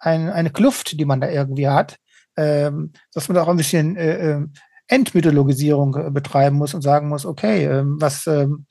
ein, 0.00 0.30
eine 0.30 0.50
Kluft, 0.50 0.98
die 0.98 1.04
man 1.04 1.20
da 1.20 1.30
irgendwie 1.30 1.68
hat, 1.68 1.96
ähm, 2.36 2.92
dass 3.14 3.28
man 3.28 3.36
da 3.36 3.44
auch 3.44 3.48
ein 3.48 3.56
bisschen 3.56 3.94
äh, 3.94 4.32
ähm, 4.32 4.52
Entmythologisierung 4.88 6.12
betreiben 6.12 6.56
muss 6.56 6.74
und 6.74 6.82
sagen 6.82 7.08
muss, 7.08 7.24
okay, 7.24 7.66
ähm, 7.66 7.98
was 8.00 8.26
ähm, 8.26 8.66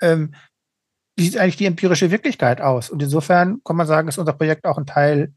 ähm, 0.00 0.34
wie 1.20 1.24
sieht 1.24 1.38
eigentlich 1.38 1.56
die 1.56 1.66
empirische 1.66 2.10
Wirklichkeit 2.10 2.60
aus? 2.60 2.88
Und 2.88 3.02
insofern 3.02 3.60
kann 3.64 3.76
man 3.76 3.86
sagen, 3.86 4.08
ist 4.08 4.18
unser 4.18 4.32
Projekt 4.32 4.64
auch 4.64 4.78
ein 4.78 4.86
Teil, 4.86 5.34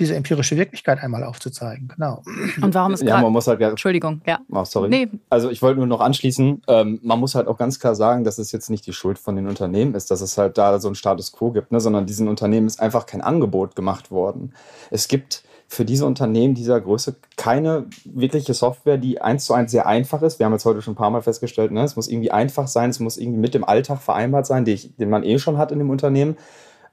diese 0.00 0.16
empirische 0.16 0.56
Wirklichkeit 0.56 0.98
einmal 1.02 1.22
aufzuzeigen. 1.22 1.88
Genau. 1.94 2.22
Und 2.62 2.74
warum 2.74 2.94
ist 2.94 3.02
ja, 3.02 3.20
man 3.20 3.32
muss 3.32 3.46
halt, 3.46 3.60
Entschuldigung, 3.60 4.22
ja. 4.26 4.40
Oh, 4.50 4.64
sorry. 4.64 4.88
Nee. 4.88 5.08
Also 5.28 5.50
ich 5.50 5.62
wollte 5.62 5.78
nur 5.78 5.86
noch 5.86 6.00
anschließen, 6.00 6.62
ähm, 6.66 6.98
man 7.02 7.20
muss 7.20 7.34
halt 7.34 7.46
auch 7.46 7.58
ganz 7.58 7.78
klar 7.78 7.94
sagen, 7.94 8.24
dass 8.24 8.38
es 8.38 8.50
jetzt 8.50 8.70
nicht 8.70 8.86
die 8.86 8.92
Schuld 8.92 9.18
von 9.18 9.36
den 9.36 9.46
Unternehmen 9.46 9.94
ist, 9.94 10.10
dass 10.10 10.20
es 10.22 10.36
halt 10.36 10.58
da 10.58 10.80
so 10.80 10.88
einen 10.88 10.94
Status 10.94 11.32
quo 11.32 11.52
gibt, 11.52 11.70
ne, 11.70 11.80
sondern 11.80 12.06
diesen 12.06 12.28
Unternehmen 12.28 12.66
ist 12.66 12.80
einfach 12.80 13.06
kein 13.06 13.20
Angebot 13.20 13.76
gemacht 13.76 14.10
worden. 14.10 14.54
Es 14.90 15.06
gibt 15.06 15.44
für 15.72 15.84
diese 15.84 16.04
Unternehmen 16.04 16.54
dieser 16.54 16.80
Größe 16.80 17.14
keine 17.36 17.86
wirkliche 18.04 18.54
Software, 18.54 18.98
die 18.98 19.20
eins 19.20 19.44
zu 19.44 19.54
eins 19.54 19.70
sehr 19.70 19.86
einfach 19.86 20.20
ist. 20.20 20.40
Wir 20.40 20.46
haben 20.46 20.52
jetzt 20.52 20.64
heute 20.64 20.82
schon 20.82 20.94
ein 20.94 20.96
paar 20.96 21.10
Mal 21.10 21.22
festgestellt, 21.22 21.70
ne, 21.70 21.84
es 21.84 21.94
muss 21.94 22.08
irgendwie 22.08 22.32
einfach 22.32 22.66
sein, 22.66 22.90
es 22.90 22.98
muss 22.98 23.16
irgendwie 23.16 23.38
mit 23.38 23.54
dem 23.54 23.62
Alltag 23.62 24.02
vereinbart 24.02 24.46
sein, 24.46 24.64
den, 24.64 24.74
ich, 24.74 24.96
den 24.96 25.08
man 25.08 25.22
eh 25.22 25.38
schon 25.38 25.58
hat 25.58 25.70
in 25.70 25.78
dem 25.78 25.88
Unternehmen. 25.88 26.36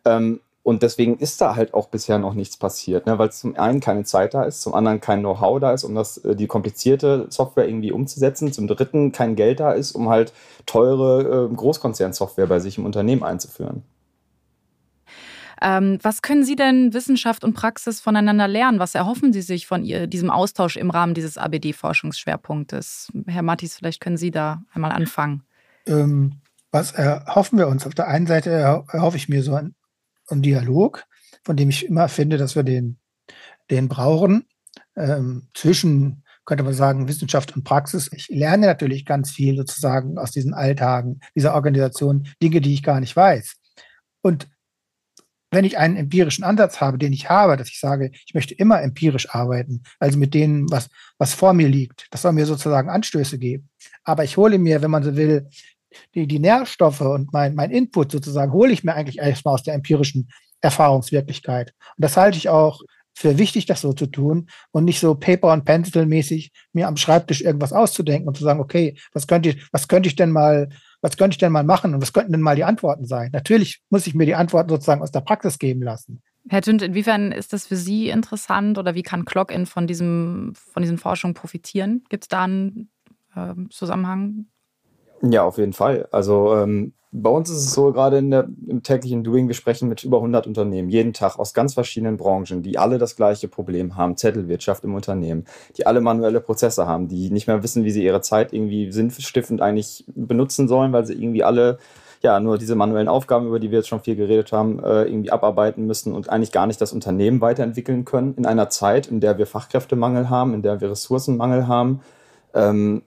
Ähm, 0.06 0.42
und 0.62 0.84
deswegen 0.84 1.18
ist 1.18 1.42
da 1.42 1.56
halt 1.56 1.74
auch 1.74 1.88
bisher 1.88 2.20
noch 2.20 2.36
nichts 2.36 2.58
passiert, 2.58 3.08
ne? 3.08 3.18
weil 3.18 3.32
zum 3.32 3.56
einen 3.56 3.80
keine 3.80 4.04
Zeit 4.04 4.36
da 4.36 4.44
ist, 4.44 4.62
zum 4.62 4.76
anderen 4.76 5.02
kein 5.02 5.22
Know-how 5.22 5.60
da 5.60 5.72
ist, 5.72 5.84
um 5.84 5.96
das, 5.96 6.20
äh, 6.20 6.36
die 6.36 6.46
komplizierte 6.46 7.26
Software 7.30 7.68
irgendwie 7.68 7.92
umzusetzen, 7.92 8.54
zum 8.54 8.68
dritten 8.68 9.12
kein 9.12 9.36
Geld 9.36 9.60
da 9.60 9.72
ist, 9.72 9.94
um 9.94 10.10
halt 10.10 10.34
teure 10.68 11.50
äh, 11.52 11.56
Großkonzernsoftware 11.56 12.46
bei 12.46 12.60
sich 12.60 12.78
im 12.78 12.86
Unternehmen 12.86 13.24
einzuführen. 13.24 13.82
Ähm, 15.62 15.98
was 16.02 16.22
können 16.22 16.44
Sie 16.44 16.56
denn 16.56 16.94
Wissenschaft 16.94 17.44
und 17.44 17.54
Praxis 17.54 18.00
voneinander 18.00 18.48
lernen? 18.48 18.80
Was 18.80 18.96
erhoffen 18.96 19.34
Sie 19.34 19.42
sich 19.42 19.68
von 19.68 19.84
ihr, 19.84 20.08
diesem 20.08 20.30
Austausch 20.30 20.78
im 20.78 20.90
Rahmen 20.90 21.14
dieses 21.14 21.38
ABD-Forschungsschwerpunktes? 21.38 23.12
Herr 23.28 23.42
Mattis, 23.42 23.76
vielleicht 23.76 24.02
können 24.02 24.18
Sie 24.18 24.32
da 24.32 24.64
einmal 24.74 24.92
anfangen. 24.92 25.44
Ähm, 25.86 26.42
was 26.72 26.92
erhoffen 26.92 27.58
wir 27.58 27.68
uns? 27.68 27.88
Auf 27.88 27.96
der 27.96 28.08
einen 28.08 28.28
Seite 28.28 28.50
erhoffe 28.52 29.18
ich 29.18 29.30
mir 29.30 29.42
so 29.42 29.56
einen, 29.56 29.76
einen 30.28 30.42
Dialog, 30.42 31.06
von 31.44 31.56
dem 31.56 31.70
ich 31.70 31.86
immer 31.86 32.08
finde, 32.10 32.38
dass 32.38 32.56
wir 32.56 32.64
den, 32.64 33.00
den 33.72 33.88
brauchen, 33.88 34.46
ähm, 34.96 35.48
zwischen 35.54 36.24
könnte 36.48 36.64
man 36.64 36.74
sagen, 36.74 37.10
Wissenschaft 37.10 37.56
und 37.56 37.66
Praxis. 37.66 38.10
Ich 38.14 38.30
lerne 38.30 38.68
natürlich 38.68 39.06
ganz 39.06 39.32
viel 39.32 39.58
sozusagen 39.58 40.18
aus 40.18 40.32
diesen 40.32 40.54
Alltagen 40.54 41.20
dieser 41.36 41.54
Organisation, 41.54 42.28
Dinge, 42.42 42.62
die 42.62 42.74
ich 42.74 42.84
gar 42.84 43.02
nicht 43.02 43.16
weiß. 43.16 43.58
Und 44.22 44.48
wenn 45.58 45.66
ich 45.66 45.80
einen 45.80 45.96
empirischen 45.96 46.44
Ansatz 46.44 46.82
habe, 46.82 47.00
den 47.00 47.14
ich 47.14 47.32
habe, 47.32 47.58
dass 47.58 47.70
ich 47.70 47.80
sage, 47.80 48.12
ich 48.28 48.36
möchte 48.36 48.54
immer 48.54 48.80
empirisch 48.80 49.32
arbeiten, 49.32 49.82
also 49.98 50.20
mit 50.20 50.36
denen, 50.36 50.70
was, 50.70 50.88
was 51.18 51.34
vor 51.34 51.54
mir 51.54 51.68
liegt, 51.68 52.06
das 52.12 52.22
soll 52.22 52.34
mir 52.34 52.46
sozusagen 52.46 52.92
Anstöße 52.92 53.40
geben. 53.40 53.68
Aber 54.04 54.24
ich 54.24 54.38
hole 54.38 54.60
mir, 54.60 54.84
wenn 54.84 54.92
man 54.92 55.02
so 55.02 55.16
will, 55.16 55.50
die, 56.14 56.28
die 56.28 56.38
Nährstoffe 56.38 57.02
und 57.02 57.34
mein, 57.34 57.56
mein 57.56 57.72
Input 57.72 58.12
sozusagen, 58.12 58.52
hole 58.52 58.72
ich 58.72 58.84
mir 58.84 58.94
eigentlich 58.94 59.18
erstmal 59.18 59.56
aus 59.56 59.64
der 59.64 59.74
empirischen 59.74 60.30
Erfahrungswirklichkeit. 60.62 61.74
Und 61.96 62.04
das 62.04 62.18
halte 62.18 62.38
ich 62.38 62.50
auch 62.50 62.84
für 63.16 63.40
wichtig, 63.40 63.66
das 63.66 63.82
so 63.82 63.94
zu 63.94 64.06
tun 64.06 64.52
und 64.70 64.86
nicht 64.86 65.00
so 65.00 65.16
Paper- 65.16 65.54
und 65.54 65.66
Pencil-mäßig 65.66 66.52
mir 66.72 66.88
am 66.88 66.98
Schreibtisch 66.98 67.42
irgendwas 67.42 67.74
auszudenken 67.74 68.28
und 68.28 68.38
zu 68.38 68.44
sagen, 68.44 68.60
okay, 68.60 68.96
was 69.12 69.26
könnte 69.26 69.50
ich, 69.50 69.68
was 69.72 69.88
könnte 69.88 70.08
ich 70.08 70.16
denn 70.16 70.30
mal 70.30 70.70
was 71.08 71.16
könnte 71.16 71.36
ich 71.36 71.38
denn 71.38 71.54
mal 71.54 71.64
machen 71.64 71.94
und 71.94 72.02
was 72.02 72.12
könnten 72.12 72.34
denn 72.34 72.42
mal 72.42 72.58
die 72.58 72.66
Antworten 72.66 73.06
sein? 73.06 73.30
Natürlich 73.32 73.82
muss 73.90 74.08
ich 74.08 74.14
mir 74.14 74.26
die 74.26 74.36
Antworten 74.36 74.68
sozusagen 74.70 75.02
aus 75.02 75.12
der 75.12 75.22
Praxis 75.22 75.58
geben 75.58 75.82
lassen. 75.82 76.22
Herr 76.50 76.62
Tünd, 76.62 76.82
inwiefern 76.82 77.32
ist 77.32 77.54
das 77.54 77.66
für 77.66 77.78
Sie 77.78 78.10
interessant 78.10 78.78
oder 78.78 78.94
wie 78.94 79.04
kann 79.04 79.24
Clock-in 79.24 79.66
von, 79.66 79.88
diesem, 79.88 80.54
von 80.54 80.84
diesen 80.84 80.98
Forschungen 80.98 81.34
profitieren? 81.34 82.04
Gibt 82.10 82.26
es 82.26 82.28
da 82.28 82.44
einen 82.44 82.90
äh, 83.36 83.54
Zusammenhang? 83.70 84.48
Ja, 85.22 85.44
auf 85.44 85.58
jeden 85.58 85.72
Fall. 85.72 86.10
Also 86.12 86.58
ähm, 86.58 86.94
bei 87.12 87.30
uns 87.30 87.50
ist 87.50 87.58
es 87.58 87.74
so, 87.74 87.92
gerade 87.94 88.22
der, 88.22 88.48
im 88.68 88.84
täglichen 88.84 89.24
Doing, 89.24 89.48
wir 89.48 89.56
sprechen 89.56 89.88
mit 89.88 90.04
über 90.04 90.18
100 90.18 90.46
Unternehmen, 90.46 90.90
jeden 90.90 91.14
Tag 91.14 91.40
aus 91.40 91.54
ganz 91.54 91.74
verschiedenen 91.74 92.18
Branchen, 92.18 92.62
die 92.62 92.78
alle 92.78 92.98
das 92.98 93.16
gleiche 93.16 93.48
Problem 93.48 93.96
haben, 93.96 94.18
Zettelwirtschaft 94.18 94.84
im 94.84 94.94
Unternehmen, 94.94 95.46
die 95.78 95.88
alle 95.88 96.02
manuelle 96.02 96.42
Prozesse 96.42 96.86
haben, 96.86 97.08
die 97.08 97.30
nicht 97.32 97.48
mehr 97.48 97.64
wissen, 97.64 97.86
wie 97.86 97.92
sie 97.92 98.04
ihre 98.04 98.22
Zeit 98.22 98.52
irgendwie 98.52 98.92
sinnstiftend 98.92 99.62
eigentlich 99.62 100.06
benutzen 100.16 100.68
sollen, 100.68 100.92
weil 100.92 101.06
sie 101.06 101.14
irgendwie 101.14 101.44
alle 101.44 101.78
ja, 102.22 102.40
nur 102.40 102.58
diese 102.58 102.76
manuellen 102.76 103.08
Aufgaben, 103.08 103.48
über 103.48 103.60
die 103.60 103.72
wir 103.72 103.80
jetzt 103.80 103.88
schon 103.88 104.02
viel 104.02 104.16
geredet 104.16 104.52
haben, 104.52 104.84
äh, 104.84 105.04
irgendwie 105.04 105.32
abarbeiten 105.32 105.86
müssen 105.86 106.14
und 106.14 106.30
eigentlich 106.30 106.52
gar 106.52 106.68
nicht 106.68 106.82
das 106.82 106.92
Unternehmen 106.92 107.42
weiterentwickeln 107.42 108.06
können 108.06 108.34
in 108.36 108.46
einer 108.46 108.70
Zeit, 108.70 109.08
in 109.08 109.20
der 109.20 109.38
wir 109.38 109.46
Fachkräftemangel 109.46 110.30
haben, 110.30 110.54
in 110.54 110.62
der 110.62 110.82
wir 110.82 110.90
Ressourcenmangel 110.92 111.68
haben. 111.68 112.02
Ähm, 112.54 113.04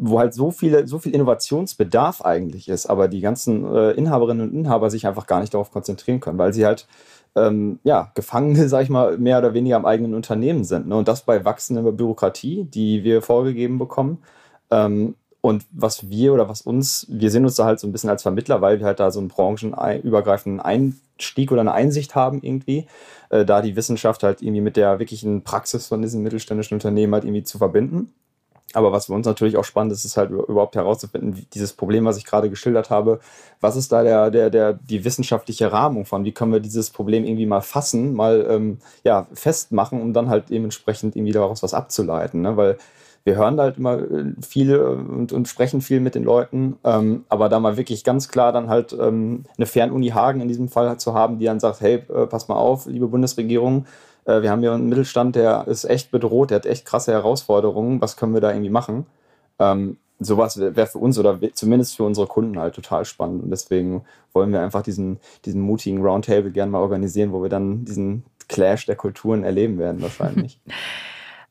wo 0.00 0.18
halt 0.18 0.34
so 0.34 0.50
viele, 0.50 0.86
so 0.86 0.98
viel 0.98 1.14
Innovationsbedarf 1.14 2.22
eigentlich 2.22 2.68
ist, 2.68 2.86
aber 2.86 3.08
die 3.08 3.20
ganzen 3.20 3.64
äh, 3.64 3.92
Inhaberinnen 3.92 4.48
und 4.48 4.54
Inhaber 4.54 4.90
sich 4.90 5.06
einfach 5.06 5.26
gar 5.26 5.40
nicht 5.40 5.54
darauf 5.54 5.70
konzentrieren 5.70 6.20
können, 6.20 6.38
weil 6.38 6.52
sie 6.52 6.66
halt 6.66 6.86
ähm, 7.36 7.78
ja, 7.84 8.10
Gefangene, 8.14 8.68
sag 8.68 8.82
ich 8.82 8.90
mal, 8.90 9.18
mehr 9.18 9.38
oder 9.38 9.54
weniger 9.54 9.76
am 9.76 9.86
eigenen 9.86 10.14
Unternehmen 10.14 10.64
sind. 10.64 10.88
Ne? 10.88 10.96
Und 10.96 11.08
das 11.08 11.22
bei 11.22 11.44
wachsender 11.44 11.90
Bürokratie, 11.92 12.64
die 12.64 13.04
wir 13.04 13.22
vorgegeben 13.22 13.78
bekommen. 13.78 14.18
Ähm, 14.70 15.14
und 15.40 15.64
was 15.70 16.10
wir 16.10 16.34
oder 16.34 16.48
was 16.48 16.62
uns, 16.62 17.06
wir 17.08 17.30
sehen 17.30 17.44
uns 17.44 17.54
da 17.54 17.64
halt 17.64 17.78
so 17.78 17.86
ein 17.86 17.92
bisschen 17.92 18.10
als 18.10 18.22
Vermittler, 18.22 18.60
weil 18.60 18.80
wir 18.80 18.86
halt 18.86 18.98
da 18.98 19.10
so 19.10 19.20
einen 19.20 19.28
branchenübergreifenden 19.28 20.60
Einstieg 20.60 21.52
oder 21.52 21.60
eine 21.60 21.72
Einsicht 21.72 22.16
haben 22.16 22.40
irgendwie, 22.42 22.86
äh, 23.30 23.44
da 23.44 23.62
die 23.62 23.76
Wissenschaft 23.76 24.24
halt 24.24 24.42
irgendwie 24.42 24.60
mit 24.60 24.76
der 24.76 24.98
wirklichen 24.98 25.44
Praxis 25.44 25.86
von 25.86 26.02
diesen 26.02 26.22
mittelständischen 26.22 26.74
Unternehmen 26.74 27.14
halt 27.14 27.24
irgendwie 27.24 27.44
zu 27.44 27.58
verbinden. 27.58 28.12
Aber 28.78 28.92
was 28.92 29.06
für 29.06 29.12
uns 29.12 29.26
natürlich 29.26 29.56
auch 29.56 29.64
spannend 29.64 29.92
ist, 29.92 30.04
ist 30.04 30.16
halt 30.16 30.30
überhaupt 30.30 30.76
herauszufinden, 30.76 31.46
dieses 31.52 31.72
Problem, 31.72 32.04
was 32.04 32.16
ich 32.16 32.24
gerade 32.24 32.48
geschildert 32.48 32.90
habe, 32.90 33.18
was 33.60 33.74
ist 33.74 33.90
da 33.90 34.04
der, 34.04 34.30
der, 34.30 34.50
der, 34.50 34.72
die 34.74 35.04
wissenschaftliche 35.04 35.72
Rahmung 35.72 36.04
von? 36.04 36.24
Wie 36.24 36.30
können 36.30 36.52
wir 36.52 36.60
dieses 36.60 36.90
Problem 36.90 37.24
irgendwie 37.24 37.46
mal 37.46 37.60
fassen, 37.60 38.14
mal 38.14 38.46
ähm, 38.48 38.78
ja, 39.02 39.26
festmachen, 39.32 40.00
um 40.00 40.12
dann 40.12 40.28
halt 40.28 40.50
dementsprechend 40.50 41.16
irgendwie 41.16 41.32
daraus 41.32 41.64
was 41.64 41.74
abzuleiten? 41.74 42.40
Ne? 42.40 42.56
Weil 42.56 42.78
wir 43.24 43.34
hören 43.34 43.58
halt 43.58 43.78
immer 43.78 43.98
äh, 43.98 44.32
viel 44.46 44.70
äh, 44.70 44.78
und, 44.78 45.32
und 45.32 45.48
sprechen 45.48 45.80
viel 45.80 45.98
mit 45.98 46.14
den 46.14 46.22
Leuten, 46.22 46.76
ähm, 46.84 47.24
aber 47.28 47.48
da 47.48 47.58
mal 47.58 47.76
wirklich 47.76 48.04
ganz 48.04 48.28
klar 48.28 48.52
dann 48.52 48.68
halt 48.68 48.92
ähm, 48.92 49.42
eine 49.56 49.66
Fernuni 49.66 50.10
Hagen 50.10 50.40
in 50.40 50.46
diesem 50.46 50.68
Fall 50.68 50.98
zu 50.98 51.14
haben, 51.14 51.40
die 51.40 51.46
dann 51.46 51.58
sagt, 51.58 51.80
hey, 51.80 52.04
äh, 52.14 52.26
pass 52.26 52.46
mal 52.46 52.54
auf, 52.54 52.86
liebe 52.86 53.08
Bundesregierung, 53.08 53.86
wir 54.28 54.50
haben 54.50 54.60
hier 54.60 54.72
einen 54.72 54.88
Mittelstand, 54.88 55.36
der 55.36 55.66
ist 55.68 55.84
echt 55.84 56.10
bedroht, 56.10 56.50
der 56.50 56.56
hat 56.56 56.66
echt 56.66 56.84
krasse 56.84 57.12
Herausforderungen, 57.12 58.00
was 58.00 58.16
können 58.16 58.34
wir 58.34 58.40
da 58.40 58.50
irgendwie 58.50 58.70
machen? 58.70 59.06
Ähm, 59.58 59.96
sowas 60.20 60.58
wäre 60.58 60.86
für 60.86 60.98
uns 60.98 61.18
oder 61.18 61.38
zumindest 61.54 61.96
für 61.96 62.04
unsere 62.04 62.26
Kunden 62.26 62.58
halt 62.58 62.74
total 62.74 63.04
spannend. 63.04 63.42
Und 63.42 63.50
deswegen 63.50 64.02
wollen 64.32 64.52
wir 64.52 64.60
einfach 64.60 64.82
diesen, 64.82 65.18
diesen 65.44 65.60
mutigen 65.60 66.02
Roundtable 66.02 66.50
gerne 66.50 66.72
mal 66.72 66.80
organisieren, 66.80 67.32
wo 67.32 67.42
wir 67.42 67.48
dann 67.48 67.84
diesen 67.84 68.24
Clash 68.48 68.86
der 68.86 68.96
Kulturen 68.96 69.44
erleben 69.44 69.78
werden, 69.78 70.02
wahrscheinlich. 70.02 70.60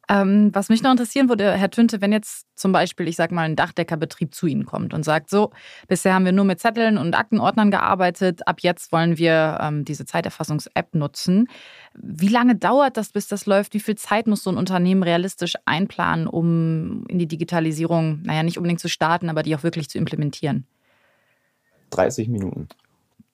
Ähm, 0.10 0.52
was 0.54 0.70
mich 0.70 0.82
noch 0.82 0.92
interessieren 0.92 1.28
würde, 1.28 1.52
Herr 1.52 1.70
Tünte, 1.70 2.00
wenn 2.00 2.14
jetzt 2.14 2.46
zum 2.56 2.72
Beispiel, 2.72 3.10
ich 3.10 3.18
sag 3.18 3.32
mal, 3.32 3.42
ein 3.42 3.58
Dachdeckerbetrieb 3.58 4.34
zu 4.34 4.48
Ihnen 4.48 4.66
kommt 4.66 4.94
und 4.94 5.04
sagt, 5.04 5.30
so, 5.30 5.52
bisher 5.90 6.14
haben 6.14 6.24
wir 6.24 6.32
nur 6.32 6.46
mit 6.46 6.62
Zetteln 6.62 6.98
und 6.98 7.14
Aktenordnern 7.14 7.72
gearbeitet, 7.72 8.48
ab 8.48 8.62
jetzt 8.62 8.94
wollen 8.94 9.18
wir 9.18 9.58
ähm, 9.62 9.84
diese 9.84 10.06
Zeiterfassungs-App 10.06 10.96
nutzen. 10.96 11.50
Wie 11.94 12.30
lange 12.30 12.56
dauert 12.56 12.96
das, 12.96 13.10
bis 13.10 13.28
das 13.28 13.46
läuft? 13.46 13.74
Wie 13.74 13.82
viel 13.82 13.96
Zeit 13.96 14.28
muss 14.28 14.44
so 14.44 14.50
ein 14.50 14.58
Unternehmen 14.58 15.04
realistisch 15.04 15.56
einplanen, 15.66 16.28
um 16.28 17.06
in 17.08 17.20
die 17.20 17.28
Digitalisierung, 17.28 18.22
naja, 18.24 18.44
nicht 18.44 18.58
unbedingt 18.58 18.80
zu 18.80 18.90
starten, 18.90 19.30
aber 19.30 19.44
die 19.44 19.56
auch 19.56 19.64
wirklich 19.64 19.90
zu 19.90 19.98
implementieren? 19.98 20.66
30 21.90 22.30
Minuten. 22.30 22.70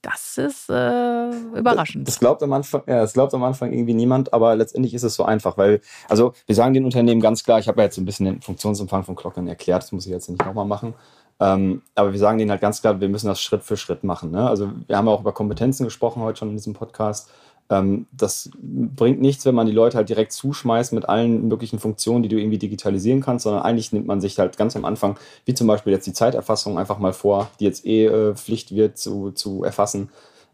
Das 0.03 0.37
ist 0.37 0.69
äh, 0.69 1.29
überraschend. 1.57 2.05
Das, 2.05 2.19
glaubt 2.19 2.43
am 2.43 2.51
Anfang, 2.51 2.83
ja, 2.87 2.99
das 2.99 3.13
glaubt 3.13 3.33
am 3.33 3.43
Anfang 3.43 3.71
irgendwie 3.71 3.93
niemand, 3.93 4.33
aber 4.33 4.53
letztendlich 4.53 4.93
ist 4.93 5.03
es 5.03 5.15
so 5.15 5.23
einfach, 5.23 5.57
weil, 5.57 5.79
also 6.09 6.33
wir 6.45 6.55
sagen 6.55 6.73
den 6.73 6.83
Unternehmen 6.83 7.21
ganz 7.21 7.45
klar, 7.45 7.57
ich 7.59 7.69
habe 7.69 7.79
ja 7.79 7.85
jetzt 7.85 7.97
ein 7.97 8.03
bisschen 8.03 8.25
den 8.25 8.41
Funktionsumfang 8.41 9.05
von 9.05 9.15
Glocken 9.15 9.47
erklärt, 9.47 9.81
das 9.81 9.93
muss 9.93 10.05
ich 10.05 10.11
jetzt 10.11 10.29
nicht 10.29 10.45
nochmal 10.45 10.65
machen. 10.65 10.93
Ähm, 11.39 11.83
aber 11.95 12.11
wir 12.11 12.19
sagen 12.19 12.37
denen 12.37 12.51
halt 12.51 12.59
ganz 12.59 12.81
klar, 12.81 12.99
wir 12.99 13.07
müssen 13.07 13.27
das 13.27 13.41
Schritt 13.41 13.63
für 13.63 13.77
Schritt 13.77 14.03
machen. 14.03 14.31
Ne? 14.31 14.47
Also 14.47 14.71
wir 14.87 14.97
haben 14.97 15.07
ja 15.07 15.13
auch 15.13 15.21
über 15.21 15.31
Kompetenzen 15.31 15.85
gesprochen 15.85 16.21
heute 16.21 16.39
schon 16.39 16.49
in 16.49 16.57
diesem 16.57 16.73
Podcast. 16.73 17.31
Ähm, 17.69 18.08
das 18.12 18.49
bringt 18.62 19.21
nichts, 19.21 19.45
wenn 19.45 19.56
man 19.56 19.67
die 19.67 19.73
Leute 19.73 19.97
halt 19.97 20.10
direkt 20.10 20.34
zuschmeißt 20.34 20.93
mit 20.93 21.08
allen 21.08 21.47
möglichen 21.47 21.80
Funktionen, 21.80 22.23
die 22.23 22.30
du 22.30 22.38
irgendwie 22.38 22.58
digitalisieren 22.58 23.21
kannst, 23.21 23.43
sondern 23.43 23.63
eigentlich 23.63 23.93
nimmt 23.93 24.08
man 24.08 24.21
sich 24.21 24.38
halt 24.38 24.58
ganz 24.58 24.76
am 24.76 24.86
Anfang, 24.86 25.17
wie 25.45 25.54
zum 25.54 25.67
Beispiel 25.67 25.93
jetzt 25.93 26.08
die 26.08 26.13
Zeiterfassung 26.13 26.78
einfach 26.78 26.99
mal 26.99 27.13
vor, 27.13 27.49
die 27.60 27.65
jetzt 27.65 27.86
eh 27.86 28.06
äh, 28.06 28.36
Pflicht 28.36 28.76
wird 28.76 28.97
zu, 28.97 29.32
zu 29.32 29.63
erfassen, 29.63 30.10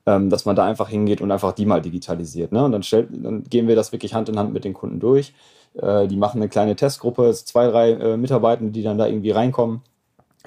ähm, 0.06 0.30
dass 0.30 0.45
man 0.45 0.56
da 0.56 0.65
einfach 0.65 0.89
hingeht 0.89 1.22
und 1.22 1.32
einfach 1.32 1.54
die 1.54 1.65
mal 1.65 1.82
digitalisiert. 1.82 2.52
Ne? 2.52 2.63
Und 2.63 2.72
dann, 2.72 2.84
stellt, 2.84 3.10
dann 3.12 3.43
gehen 3.43 3.67
wir 3.67 3.76
das 3.76 3.91
wirklich 3.91 4.13
Hand 4.13 4.30
in 4.30 4.39
Hand 4.39 4.54
mit 4.54 4.63
den 4.63 4.74
Kunden 4.74 5.00
durch. 5.00 5.34
Äh, 5.76 6.08
die 6.08 6.17
machen 6.17 6.39
eine 6.41 6.50
kleine 6.50 6.76
Testgruppe, 6.76 7.34
zwei, 7.34 7.67
drei 7.67 7.91
äh, 7.91 8.17
Mitarbeiter, 8.17 8.65
die 8.65 8.84
dann 8.84 8.98
da 8.98 9.08
irgendwie 9.08 9.32
reinkommen 9.32 9.82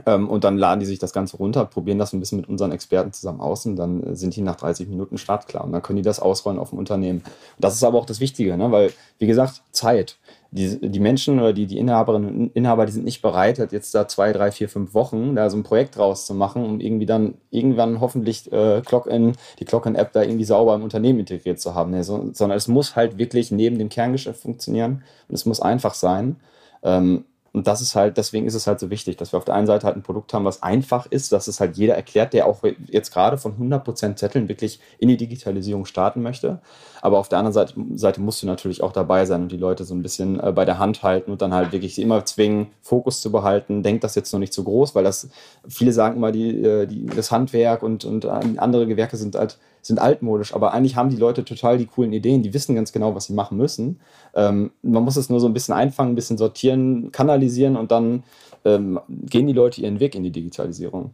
ähm, 0.06 0.28
und 0.28 0.44
dann 0.44 0.58
laden 0.58 0.80
die 0.80 0.86
sich 0.86 0.98
das 0.98 1.12
Ganze 1.12 1.36
runter, 1.36 1.64
probieren 1.64 1.98
das 1.98 2.12
ein 2.12 2.20
bisschen 2.20 2.38
mit 2.38 2.48
unseren 2.48 2.72
Experten 2.72 3.12
zusammen 3.12 3.40
aus 3.40 3.66
und 3.66 3.76
dann 3.76 4.02
äh, 4.02 4.16
sind 4.16 4.34
die 4.36 4.42
nach 4.42 4.56
30 4.56 4.88
Minuten 4.88 5.18
startklar 5.18 5.64
und 5.64 5.72
dann 5.72 5.82
können 5.82 5.98
die 5.98 6.02
das 6.02 6.20
ausrollen 6.20 6.58
auf 6.58 6.70
dem 6.70 6.78
Unternehmen. 6.78 7.22
Das 7.58 7.74
ist 7.74 7.84
aber 7.84 7.98
auch 7.98 8.06
das 8.06 8.20
Wichtige, 8.20 8.56
ne? 8.56 8.70
weil, 8.70 8.92
wie 9.18 9.26
gesagt, 9.26 9.62
Zeit. 9.72 10.18
Die, 10.54 10.90
die 10.90 11.00
Menschen 11.00 11.40
oder 11.40 11.54
die, 11.54 11.66
die 11.66 11.78
Inhaberinnen 11.78 12.28
und 12.28 12.54
Inhaber, 12.54 12.84
die 12.84 12.92
sind 12.92 13.06
nicht 13.06 13.22
bereit, 13.22 13.58
halt 13.58 13.72
jetzt 13.72 13.94
da 13.94 14.06
zwei, 14.06 14.34
drei, 14.34 14.52
vier, 14.52 14.68
fünf 14.68 14.92
Wochen 14.92 15.34
da 15.34 15.48
so 15.48 15.56
ein 15.56 15.62
Projekt 15.62 15.96
draus 15.96 16.26
zu 16.26 16.34
machen, 16.34 16.62
um 16.62 16.78
irgendwie 16.78 17.06
dann 17.06 17.36
irgendwann 17.50 18.02
hoffentlich 18.02 18.52
äh, 18.52 18.82
Clock-in, 18.82 19.32
die 19.60 19.64
Clock-in-App 19.64 20.12
da 20.12 20.20
irgendwie 20.22 20.44
sauber 20.44 20.74
im 20.74 20.82
Unternehmen 20.82 21.20
integriert 21.20 21.58
zu 21.58 21.74
haben. 21.74 21.90
Ne? 21.92 22.04
So, 22.04 22.28
sondern 22.34 22.58
es 22.58 22.68
muss 22.68 22.96
halt 22.96 23.16
wirklich 23.16 23.50
neben 23.50 23.78
dem 23.78 23.88
Kerngeschäft 23.88 24.42
funktionieren 24.42 25.04
und 25.28 25.34
es 25.34 25.46
muss 25.46 25.60
einfach 25.60 25.94
sein. 25.94 26.36
Ähm, 26.82 27.24
und 27.54 27.66
das 27.66 27.82
ist 27.82 27.94
halt, 27.94 28.16
deswegen 28.16 28.46
ist 28.46 28.54
es 28.54 28.66
halt 28.66 28.80
so 28.80 28.88
wichtig, 28.88 29.18
dass 29.18 29.32
wir 29.32 29.36
auf 29.36 29.44
der 29.44 29.54
einen 29.54 29.66
Seite 29.66 29.86
halt 29.86 29.96
ein 29.96 30.02
Produkt 30.02 30.32
haben, 30.32 30.46
was 30.46 30.62
einfach 30.62 31.04
ist, 31.06 31.32
dass 31.32 31.48
es 31.48 31.60
halt 31.60 31.76
jeder 31.76 31.94
erklärt, 31.94 32.32
der 32.32 32.46
auch 32.46 32.62
jetzt 32.86 33.12
gerade 33.12 33.36
von 33.36 33.52
100% 33.58 34.16
Zetteln 34.16 34.48
wirklich 34.48 34.80
in 34.98 35.08
die 35.08 35.18
Digitalisierung 35.18 35.84
starten 35.84 36.22
möchte. 36.22 36.60
Aber 37.02 37.18
auf 37.18 37.28
der 37.28 37.38
anderen 37.38 37.52
Seite, 37.52 37.74
Seite 37.94 38.22
musst 38.22 38.42
du 38.42 38.46
natürlich 38.46 38.82
auch 38.82 38.92
dabei 38.92 39.26
sein 39.26 39.42
und 39.42 39.52
die 39.52 39.58
Leute 39.58 39.84
so 39.84 39.94
ein 39.94 40.02
bisschen 40.02 40.40
äh, 40.40 40.50
bei 40.52 40.64
der 40.64 40.78
Hand 40.78 41.02
halten 41.02 41.30
und 41.30 41.42
dann 41.42 41.52
halt 41.52 41.72
wirklich 41.72 41.98
immer 41.98 42.24
zwingen, 42.24 42.68
Fokus 42.80 43.20
zu 43.20 43.30
behalten. 43.30 43.82
Denkt 43.82 44.02
das 44.02 44.14
jetzt 44.14 44.32
noch 44.32 44.40
nicht 44.40 44.54
so 44.54 44.62
groß, 44.62 44.94
weil 44.94 45.04
das, 45.04 45.28
viele 45.68 45.92
sagen 45.92 46.16
immer, 46.16 46.32
die, 46.32 46.62
äh, 46.62 46.86
die, 46.86 47.04
das 47.04 47.30
Handwerk 47.30 47.82
und, 47.82 48.06
und 48.06 48.24
andere 48.24 48.86
Gewerke 48.86 49.18
sind 49.18 49.34
halt 49.34 49.58
sind 49.82 49.98
altmodisch, 49.98 50.54
aber 50.54 50.72
eigentlich 50.72 50.96
haben 50.96 51.10
die 51.10 51.16
Leute 51.16 51.44
total 51.44 51.76
die 51.76 51.86
coolen 51.86 52.12
Ideen, 52.12 52.42
die 52.42 52.54
wissen 52.54 52.74
ganz 52.74 52.92
genau, 52.92 53.14
was 53.14 53.24
sie 53.24 53.34
machen 53.34 53.58
müssen. 53.58 54.00
Ähm, 54.34 54.70
man 54.82 55.02
muss 55.02 55.16
es 55.16 55.28
nur 55.28 55.40
so 55.40 55.46
ein 55.46 55.52
bisschen 55.52 55.74
einfangen, 55.74 56.12
ein 56.12 56.16
bisschen 56.16 56.38
sortieren, 56.38 57.10
kanalisieren 57.10 57.76
und 57.76 57.90
dann 57.90 58.22
ähm, 58.64 59.00
gehen 59.08 59.48
die 59.48 59.52
Leute 59.52 59.80
ihren 59.80 60.00
Weg 60.00 60.14
in 60.14 60.22
die 60.22 60.30
Digitalisierung. 60.30 61.12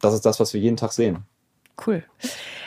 Das 0.00 0.14
ist 0.14 0.24
das, 0.24 0.40
was 0.40 0.54
wir 0.54 0.60
jeden 0.60 0.76
Tag 0.76 0.92
sehen. 0.92 1.24
Cool. 1.84 2.04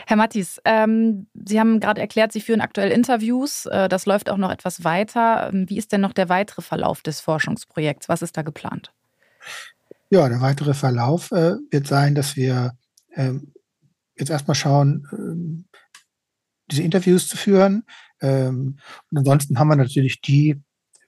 Herr 0.06 0.18
Mattis, 0.18 0.60
ähm, 0.66 1.28
Sie 1.34 1.60
haben 1.60 1.80
gerade 1.80 2.02
erklärt, 2.02 2.32
Sie 2.32 2.42
führen 2.42 2.62
aktuell 2.62 2.92
Interviews. 2.92 3.66
Äh, 3.68 3.88
das 3.88 4.06
läuft 4.06 4.30
auch 4.30 4.38
noch 4.38 4.52
etwas 4.52 4.84
weiter. 4.84 5.50
Ähm, 5.54 5.70
wie 5.70 5.78
ist 5.78 5.92
denn 5.92 6.02
noch 6.02 6.14
der 6.14 6.30
weitere 6.30 6.62
Verlauf 6.62 7.02
des 7.02 7.22
Forschungsprojekts? 7.22 8.10
Was 8.10 8.22
ist 8.22 8.36
da 8.36 8.42
geplant? 8.42 8.92
Ja, 10.10 10.28
der 10.28 10.42
weitere 10.42 10.74
Verlauf 10.74 11.32
äh, 11.32 11.56
wird 11.72 11.88
sein, 11.88 12.16
dass 12.16 12.36
wir 12.36 12.74
ähm, 13.16 13.54
jetzt 14.18 14.30
erstmal 14.30 14.56
schauen, 14.56 15.08
ähm, 15.12 15.66
diese 16.72 16.84
Interviews 16.84 17.28
zu 17.28 17.38
führen. 17.38 17.84
Ähm, 18.22 18.80
und 19.12 19.18
ansonsten 19.18 19.60
haben 19.60 19.68
wir 19.68 19.76
natürlich 19.76 20.22
die 20.22 20.62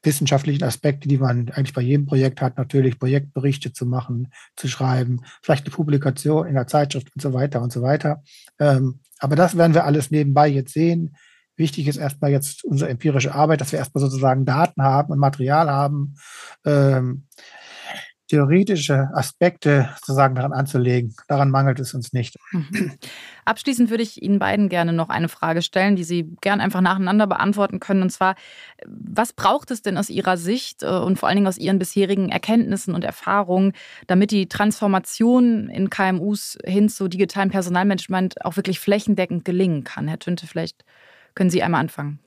wissenschaftlichen 0.04 0.64
Aspekte, 0.64 1.08
die 1.08 1.18
man 1.18 1.50
eigentlich 1.50 1.74
bei 1.74 1.82
jedem 1.82 2.06
Projekt 2.06 2.42
hat, 2.42 2.58
natürlich 2.58 3.00
Projektberichte 3.00 3.74
zu 3.74 3.86
machen, 3.86 4.32
zu 4.56 4.68
schreiben, 4.68 5.22
vielleicht 5.42 5.66
eine 5.66 5.74
Publikation 5.74 6.46
in 6.48 6.54
der 6.54 6.68
Zeitschrift 6.68 7.08
und 7.16 7.22
so 7.22 7.34
weiter 7.34 7.62
und 7.62 7.74
so 7.74 7.82
weiter. 7.82 8.22
Ähm, 8.60 9.00
aber 9.20 9.36
das 9.36 9.58
werden 9.58 9.74
wir 9.74 9.86
alles 9.86 10.12
nebenbei 10.12 10.48
jetzt 10.48 10.74
sehen. 10.74 11.16
Wichtig 11.58 11.88
ist 11.88 11.98
erstmal 11.98 12.32
jetzt 12.32 12.66
unsere 12.66 12.90
empirische 12.90 13.34
Arbeit, 13.34 13.62
dass 13.62 13.72
wir 13.72 13.80
erstmal 13.80 14.02
sozusagen 14.02 14.46
Daten 14.46 14.84
haben 14.84 15.12
und 15.12 15.20
Material 15.20 15.70
haben, 15.70 16.16
theoretische 18.28 19.10
Aspekte 19.14 19.90
sozusagen 20.00 20.36
daran 20.36 20.52
anzulegen. 20.52 21.16
Daran 21.28 21.52
mangelt 21.52 21.80
es 21.80 21.94
uns 21.94 22.12
nicht. 22.12 22.38
Mhm. 22.52 22.94
Abschließend 23.46 23.92
würde 23.92 24.02
ich 24.02 24.22
Ihnen 24.22 24.40
beiden 24.40 24.68
gerne 24.68 24.94
noch 24.94 25.10
eine 25.10 25.30
Frage 25.30 25.62
stellen, 25.62 25.96
die 25.96 26.04
Sie 26.04 26.36
gern 26.42 26.60
einfach 26.60 26.82
nacheinander 26.82 27.28
beantworten 27.28 27.80
können. 27.80 28.02
Und 28.02 28.10
zwar, 28.10 28.36
was 28.86 29.34
braucht 29.34 29.70
es 29.70 29.84
denn 29.84 29.98
aus 29.98 30.10
Ihrer 30.10 30.38
Sicht 30.38 30.82
äh, 30.82 30.88
und 30.88 31.20
vor 31.20 31.30
allen 31.30 31.36
Dingen 31.36 31.48
aus 31.48 31.60
Ihren 31.60 31.78
bisherigen 31.78 32.30
Erkenntnissen 32.30 32.96
und 32.96 33.04
Erfahrungen, 33.04 33.74
damit 34.08 34.32
die 34.32 34.48
Transformation 34.48 35.70
in 35.70 35.92
KMUs 35.92 36.58
hin 36.66 36.90
zu 36.90 37.08
digitalem 37.08 37.52
Personalmanagement 37.52 38.44
auch 38.44 38.56
wirklich 38.56 38.80
flächendeckend 38.80 39.46
gelingen 39.46 39.84
kann? 39.84 40.08
Herr 40.08 40.20
Tünte, 40.20 40.48
vielleicht 40.48 40.84
können 41.36 41.52
Sie 41.52 41.62
einmal 41.62 41.82
anfangen. 41.82 42.20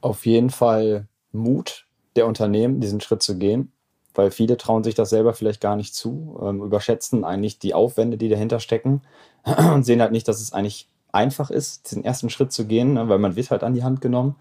Auf 0.00 0.26
jeden 0.26 0.50
Fall 0.50 1.06
Mut 1.30 1.86
der 2.16 2.26
Unternehmen, 2.26 2.80
diesen 2.80 3.00
Schritt 3.00 3.22
zu 3.22 3.38
gehen 3.38 3.70
weil 4.14 4.30
viele 4.30 4.56
trauen 4.56 4.84
sich 4.84 4.94
das 4.94 5.10
selber 5.10 5.34
vielleicht 5.34 5.60
gar 5.60 5.76
nicht 5.76 5.94
zu, 5.94 6.38
ähm, 6.42 6.62
überschätzen 6.62 7.24
eigentlich 7.24 7.58
die 7.58 7.74
Aufwände, 7.74 8.16
die 8.16 8.28
dahinter 8.28 8.60
stecken 8.60 9.02
und 9.74 9.84
sehen 9.84 10.00
halt 10.00 10.12
nicht, 10.12 10.28
dass 10.28 10.40
es 10.40 10.52
eigentlich 10.52 10.88
einfach 11.12 11.50
ist, 11.50 11.90
diesen 11.90 12.04
ersten 12.04 12.30
Schritt 12.30 12.52
zu 12.52 12.66
gehen, 12.66 12.94
ne, 12.94 13.08
weil 13.08 13.18
man 13.18 13.36
wird 13.36 13.50
halt 13.50 13.62
an 13.62 13.74
die 13.74 13.84
Hand 13.84 14.00
genommen. 14.00 14.36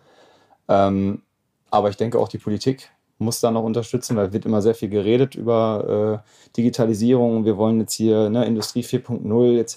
Ähm, 0.67 1.21
aber 1.69 1.89
ich 1.89 1.97
denke 1.97 2.19
auch 2.19 2.27
die 2.27 2.38
Politik 2.38 2.91
muss 3.23 3.39
da 3.39 3.51
noch 3.51 3.63
unterstützen, 3.63 4.15
weil 4.15 4.33
wird 4.33 4.45
immer 4.45 4.62
sehr 4.62 4.75
viel 4.75 4.89
geredet 4.89 5.36
über 5.36 6.21
äh, 6.23 6.57
Digitalisierung. 6.57 7.45
Wir 7.45 7.57
wollen 7.57 7.79
jetzt 7.79 7.93
hier 7.93 8.29
ne, 8.29 8.45
Industrie 8.45 8.83
4.0 8.83 9.59
etc. 9.59 9.75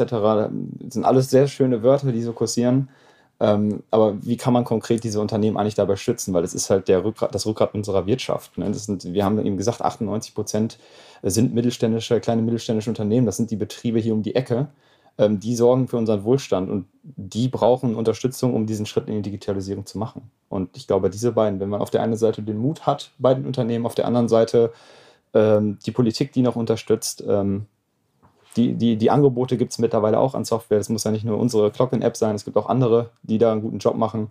Das 0.80 0.94
sind 0.94 1.04
alles 1.04 1.30
sehr 1.30 1.46
schöne 1.46 1.82
Wörter, 1.82 2.12
die 2.12 2.22
so 2.22 2.32
kursieren. 2.32 2.88
Ähm, 3.38 3.82
aber 3.90 4.16
wie 4.24 4.36
kann 4.36 4.54
man 4.54 4.64
konkret 4.64 5.04
diese 5.04 5.20
Unternehmen 5.20 5.56
eigentlich 5.56 5.74
dabei 5.74 5.96
schützen? 5.96 6.32
Weil 6.32 6.44
es 6.44 6.54
ist 6.54 6.70
halt 6.70 6.88
der 6.88 7.04
Rückgrat, 7.04 7.34
das 7.34 7.46
Rückgrat 7.46 7.74
unserer 7.74 8.06
Wirtschaft. 8.06 8.56
Ne? 8.56 8.66
Das 8.70 8.86
sind, 8.86 9.12
wir 9.12 9.24
haben 9.24 9.38
eben 9.44 9.56
gesagt, 9.56 9.82
98 9.82 10.34
Prozent 10.34 10.78
sind 11.22 11.54
mittelständische, 11.54 12.20
kleine 12.20 12.42
mittelständische 12.42 12.90
Unternehmen. 12.90 13.26
Das 13.26 13.36
sind 13.36 13.50
die 13.50 13.56
Betriebe 13.56 13.98
hier 13.98 14.14
um 14.14 14.22
die 14.22 14.34
Ecke. 14.34 14.68
Ähm, 15.18 15.40
die 15.40 15.54
sorgen 15.56 15.88
für 15.88 15.96
unseren 15.96 16.24
Wohlstand 16.24 16.70
und 16.70 16.86
die 17.02 17.48
brauchen 17.48 17.94
Unterstützung, 17.94 18.54
um 18.54 18.66
diesen 18.66 18.86
Schritt 18.86 19.08
in 19.08 19.16
die 19.16 19.22
Digitalisierung 19.22 19.86
zu 19.86 19.98
machen. 19.98 20.30
Und 20.48 20.76
ich 20.76 20.86
glaube, 20.86 21.10
diese 21.10 21.32
beiden, 21.32 21.60
wenn 21.60 21.68
man 21.70 21.80
auf 21.80 21.90
der 21.90 22.02
einen 22.02 22.16
Seite 22.16 22.42
den 22.42 22.58
Mut 22.58 22.86
hat 22.86 23.12
bei 23.18 23.34
den 23.34 23.46
Unternehmen, 23.46 23.86
auf 23.86 23.94
der 23.94 24.06
anderen 24.06 24.28
Seite 24.28 24.72
ähm, 25.34 25.78
die 25.84 25.90
Politik, 25.90 26.32
die 26.32 26.42
noch 26.42 26.56
unterstützt, 26.56 27.24
ähm, 27.26 27.66
die, 28.56 28.74
die, 28.74 28.96
die 28.96 29.10
Angebote 29.10 29.56
gibt 29.56 29.72
es 29.72 29.78
mittlerweile 29.78 30.18
auch 30.18 30.34
an 30.34 30.44
Software. 30.44 30.78
Das 30.78 30.88
muss 30.88 31.04
ja 31.04 31.10
nicht 31.10 31.24
nur 31.24 31.38
unsere 31.38 31.70
Clock-in-App 31.70 32.16
sein, 32.16 32.34
es 32.34 32.44
gibt 32.44 32.56
auch 32.56 32.68
andere, 32.68 33.10
die 33.22 33.38
da 33.38 33.52
einen 33.52 33.62
guten 33.62 33.78
Job 33.78 33.96
machen. 33.96 34.30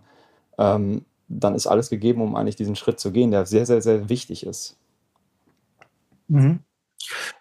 Ähm, 0.58 1.04
dann 1.28 1.54
ist 1.54 1.66
alles 1.66 1.90
gegeben, 1.90 2.22
um 2.22 2.36
eigentlich 2.36 2.56
diesen 2.56 2.76
Schritt 2.76 3.00
zu 3.00 3.10
gehen, 3.10 3.30
der 3.30 3.46
sehr, 3.46 3.66
sehr, 3.66 3.82
sehr 3.82 4.08
wichtig 4.08 4.46
ist. 4.46 4.76
Mhm. 6.28 6.60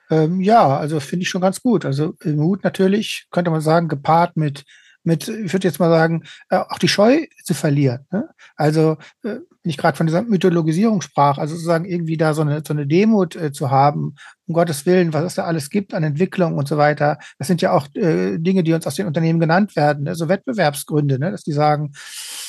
Ähm, 0.09 0.41
ja, 0.41 0.77
also 0.77 0.99
finde 0.99 1.23
ich 1.23 1.29
schon 1.29 1.41
ganz 1.41 1.61
gut. 1.61 1.85
Also 1.85 2.13
Mut 2.23 2.63
natürlich, 2.63 3.27
könnte 3.31 3.51
man 3.51 3.61
sagen, 3.61 3.87
gepaart 3.87 4.37
mit 4.37 4.65
mit, 5.05 5.27
ich 5.27 5.53
würde 5.53 5.67
jetzt 5.67 5.79
mal 5.79 5.89
sagen, 5.89 6.23
äh, 6.49 6.57
auch 6.57 6.79
die 6.79 6.87
Scheu 6.87 7.27
zu 7.43 7.53
verlieren. 7.53 8.05
Ne? 8.11 8.27
Also, 8.55 8.97
äh, 9.23 9.37
wenn 9.65 9.71
ich 9.71 9.77
gerade 9.77 9.97
von 9.97 10.05
dieser 10.05 10.21
Mythologisierung 10.21 11.01
sprach, 11.01 11.39
also 11.39 11.55
sozusagen 11.55 11.85
irgendwie 11.85 12.17
da 12.17 12.35
so 12.35 12.43
eine, 12.43 12.61
so 12.65 12.71
eine 12.71 12.85
Demut 12.85 13.35
äh, 13.35 13.51
zu 13.51 13.71
haben, 13.71 14.13
um 14.45 14.53
Gottes 14.53 14.85
Willen, 14.85 15.11
was 15.11 15.23
es 15.23 15.35
da 15.35 15.45
alles 15.45 15.71
gibt 15.71 15.95
an 15.95 16.03
Entwicklung 16.03 16.55
und 16.55 16.67
so 16.67 16.77
weiter. 16.77 17.17
Das 17.39 17.47
sind 17.47 17.63
ja 17.63 17.71
auch 17.71 17.87
äh, 17.95 18.37
Dinge, 18.37 18.61
die 18.61 18.73
uns 18.73 18.85
aus 18.85 18.93
den 18.93 19.07
Unternehmen 19.07 19.39
genannt 19.39 19.75
werden, 19.75 20.03
ne? 20.03 20.13
so 20.13 20.29
Wettbewerbsgründe, 20.29 21.17
ne? 21.17 21.31
dass 21.31 21.41
die 21.41 21.51
sagen, 21.51 21.93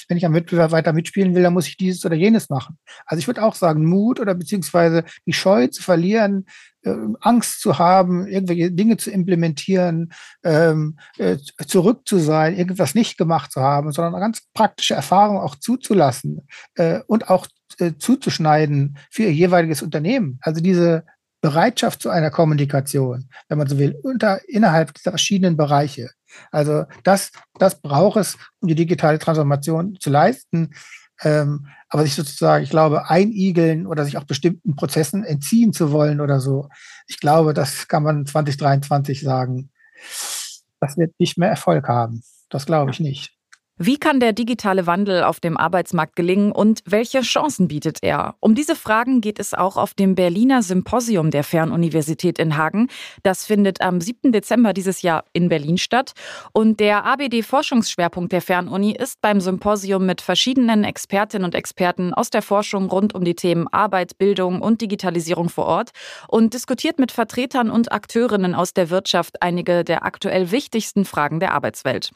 wenn 0.08 0.18
ich 0.18 0.26
am 0.26 0.34
Wettbewerb 0.34 0.72
weiter 0.72 0.92
mitspielen 0.92 1.34
will, 1.34 1.42
dann 1.42 1.54
muss 1.54 1.68
ich 1.68 1.78
dieses 1.78 2.04
oder 2.04 2.16
jenes 2.16 2.50
machen. 2.50 2.76
Also 3.06 3.18
ich 3.18 3.26
würde 3.26 3.42
auch 3.42 3.54
sagen, 3.54 3.86
Mut 3.86 4.20
oder 4.20 4.34
beziehungsweise 4.34 5.04
die 5.24 5.32
Scheu 5.32 5.68
zu 5.68 5.82
verlieren, 5.82 6.44
äh, 6.86 6.94
Angst 7.20 7.60
zu 7.60 7.78
haben, 7.78 8.26
irgendwelche 8.26 8.70
Dinge 8.70 8.96
zu 8.96 9.10
implementieren, 9.10 10.12
ähm, 10.44 10.98
äh, 11.18 11.36
zurück 11.66 12.02
zu 12.06 12.18
sein, 12.18 12.56
irgendwas 12.56 12.94
nicht 12.94 13.18
gemacht 13.18 13.50
zu 13.52 13.60
haben, 13.60 13.90
sondern 13.92 14.14
eine 14.14 14.22
ganz 14.22 14.42
praktische 14.54 14.94
Erfahrung 14.94 15.38
auch 15.38 15.56
zuzulassen 15.56 16.46
äh, 16.76 17.00
und 17.06 17.30
auch 17.30 17.46
äh, 17.78 17.92
zuzuschneiden 17.98 18.98
für 19.10 19.24
ihr 19.24 19.32
jeweiliges 19.32 19.82
Unternehmen. 19.82 20.38
Also 20.42 20.60
diese 20.60 21.04
Bereitschaft 21.40 22.02
zu 22.02 22.10
einer 22.10 22.30
Kommunikation, 22.30 23.28
wenn 23.48 23.58
man 23.58 23.68
so 23.68 23.78
will, 23.78 23.96
unter, 24.02 24.40
innerhalb 24.48 24.94
dieser 24.94 25.12
verschiedenen 25.12 25.56
Bereiche. 25.56 26.10
Also 26.50 26.84
das, 27.04 27.30
das 27.58 27.80
braucht 27.80 28.16
es, 28.16 28.36
um 28.60 28.68
die 28.68 28.74
digitale 28.74 29.18
Transformation 29.18 29.96
zu 30.00 30.10
leisten. 30.10 30.74
Ähm, 31.22 31.68
aber 31.88 32.02
sich 32.02 32.14
sozusagen, 32.14 32.64
ich 32.64 32.70
glaube, 32.70 33.08
einigeln 33.08 33.86
oder 33.86 34.04
sich 34.04 34.18
auch 34.18 34.24
bestimmten 34.24 34.76
Prozessen 34.76 35.24
entziehen 35.24 35.72
zu 35.72 35.90
wollen 35.92 36.20
oder 36.20 36.40
so, 36.40 36.68
ich 37.06 37.20
glaube, 37.20 37.54
das 37.54 37.88
kann 37.88 38.02
man 38.02 38.26
2023 38.26 39.22
sagen. 39.22 39.70
Das 40.80 40.96
wird 40.96 41.14
nicht 41.18 41.38
mehr 41.38 41.48
Erfolg 41.48 41.88
haben. 41.88 42.22
Das 42.50 42.66
glaube 42.66 42.90
ich 42.90 43.00
nicht. 43.00 43.35
Wie 43.78 43.98
kann 43.98 44.20
der 44.20 44.32
digitale 44.32 44.86
Wandel 44.86 45.22
auf 45.22 45.38
dem 45.38 45.58
Arbeitsmarkt 45.58 46.16
gelingen 46.16 46.50
und 46.50 46.80
welche 46.86 47.20
Chancen 47.20 47.68
bietet 47.68 47.98
er? 48.00 48.34
Um 48.40 48.54
diese 48.54 48.74
Fragen 48.74 49.20
geht 49.20 49.38
es 49.38 49.52
auch 49.52 49.76
auf 49.76 49.92
dem 49.92 50.14
Berliner 50.14 50.62
Symposium 50.62 51.30
der 51.30 51.44
Fernuniversität 51.44 52.38
in 52.38 52.56
Hagen. 52.56 52.88
Das 53.22 53.44
findet 53.44 53.82
am 53.82 54.00
7. 54.00 54.32
Dezember 54.32 54.72
dieses 54.72 55.02
Jahr 55.02 55.24
in 55.34 55.50
Berlin 55.50 55.76
statt. 55.76 56.14
Und 56.54 56.80
der 56.80 57.04
ABD-Forschungsschwerpunkt 57.04 58.32
der 58.32 58.40
Fernuni 58.40 58.92
ist 58.92 59.20
beim 59.20 59.42
Symposium 59.42 60.06
mit 60.06 60.22
verschiedenen 60.22 60.82
Expertinnen 60.82 61.44
und 61.44 61.54
Experten 61.54 62.14
aus 62.14 62.30
der 62.30 62.40
Forschung 62.40 62.88
rund 62.88 63.14
um 63.14 63.26
die 63.26 63.34
Themen 63.34 63.68
Arbeit, 63.68 64.16
Bildung 64.16 64.62
und 64.62 64.80
Digitalisierung 64.80 65.50
vor 65.50 65.66
Ort 65.66 65.90
und 66.28 66.54
diskutiert 66.54 66.98
mit 66.98 67.12
Vertretern 67.12 67.70
und 67.70 67.92
Akteurinnen 67.92 68.54
aus 68.54 68.72
der 68.72 68.88
Wirtschaft 68.88 69.42
einige 69.42 69.84
der 69.84 70.06
aktuell 70.06 70.50
wichtigsten 70.50 71.04
Fragen 71.04 71.40
der 71.40 71.52
Arbeitswelt. 71.52 72.12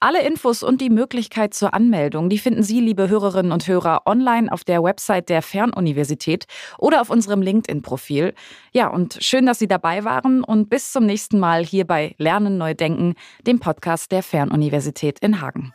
Alle 0.00 0.26
Infos 0.26 0.64
und 0.64 0.80
die 0.80 0.95
Möglichkeit 0.96 1.52
zur 1.52 1.74
Anmeldung, 1.74 2.30
die 2.30 2.38
finden 2.38 2.62
Sie, 2.62 2.80
liebe 2.80 3.08
Hörerinnen 3.10 3.52
und 3.52 3.68
Hörer, 3.68 4.02
online 4.06 4.50
auf 4.50 4.64
der 4.64 4.82
Website 4.82 5.28
der 5.28 5.42
Fernuniversität 5.42 6.46
oder 6.78 7.02
auf 7.02 7.10
unserem 7.10 7.42
LinkedIn-Profil. 7.42 8.32
Ja, 8.72 8.88
und 8.88 9.18
schön, 9.20 9.44
dass 9.44 9.58
Sie 9.58 9.68
dabei 9.68 10.04
waren 10.04 10.42
und 10.42 10.70
bis 10.70 10.92
zum 10.92 11.04
nächsten 11.04 11.38
Mal 11.38 11.64
hier 11.64 11.86
bei 11.86 12.14
Lernen 12.16 12.56
neu 12.56 12.74
denken, 12.74 13.14
dem 13.46 13.60
Podcast 13.60 14.10
der 14.10 14.22
Fernuniversität 14.22 15.18
in 15.18 15.42
Hagen. 15.42 15.74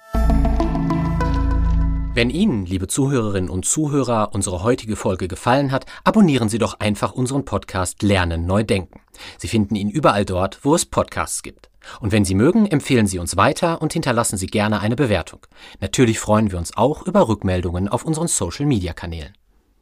Wenn 2.13 2.29
Ihnen, 2.29 2.65
liebe 2.65 2.87
Zuhörerinnen 2.87 3.49
und 3.49 3.65
Zuhörer, 3.65 4.31
unsere 4.33 4.63
heutige 4.63 4.97
Folge 4.97 5.29
gefallen 5.29 5.71
hat, 5.71 5.85
abonnieren 6.03 6.49
Sie 6.49 6.57
doch 6.57 6.81
einfach 6.81 7.13
unseren 7.13 7.45
Podcast 7.45 8.03
Lernen 8.03 8.45
neu 8.45 8.65
denken. 8.65 8.99
Sie 9.37 9.47
finden 9.47 9.75
ihn 9.75 9.89
überall 9.89 10.25
dort, 10.25 10.59
wo 10.63 10.75
es 10.75 10.85
Podcasts 10.85 11.41
gibt. 11.41 11.69
Und 12.01 12.11
wenn 12.11 12.25
Sie 12.25 12.35
mögen, 12.35 12.65
empfehlen 12.65 13.07
Sie 13.07 13.17
uns 13.17 13.37
weiter 13.37 13.81
und 13.81 13.93
hinterlassen 13.93 14.35
Sie 14.35 14.47
gerne 14.47 14.81
eine 14.81 14.97
Bewertung. 14.97 15.47
Natürlich 15.79 16.19
freuen 16.19 16.51
wir 16.51 16.57
uns 16.57 16.75
auch 16.75 17.07
über 17.07 17.29
Rückmeldungen 17.29 17.87
auf 17.87 18.03
unseren 18.03 18.27
Social-Media-Kanälen. 18.27 19.31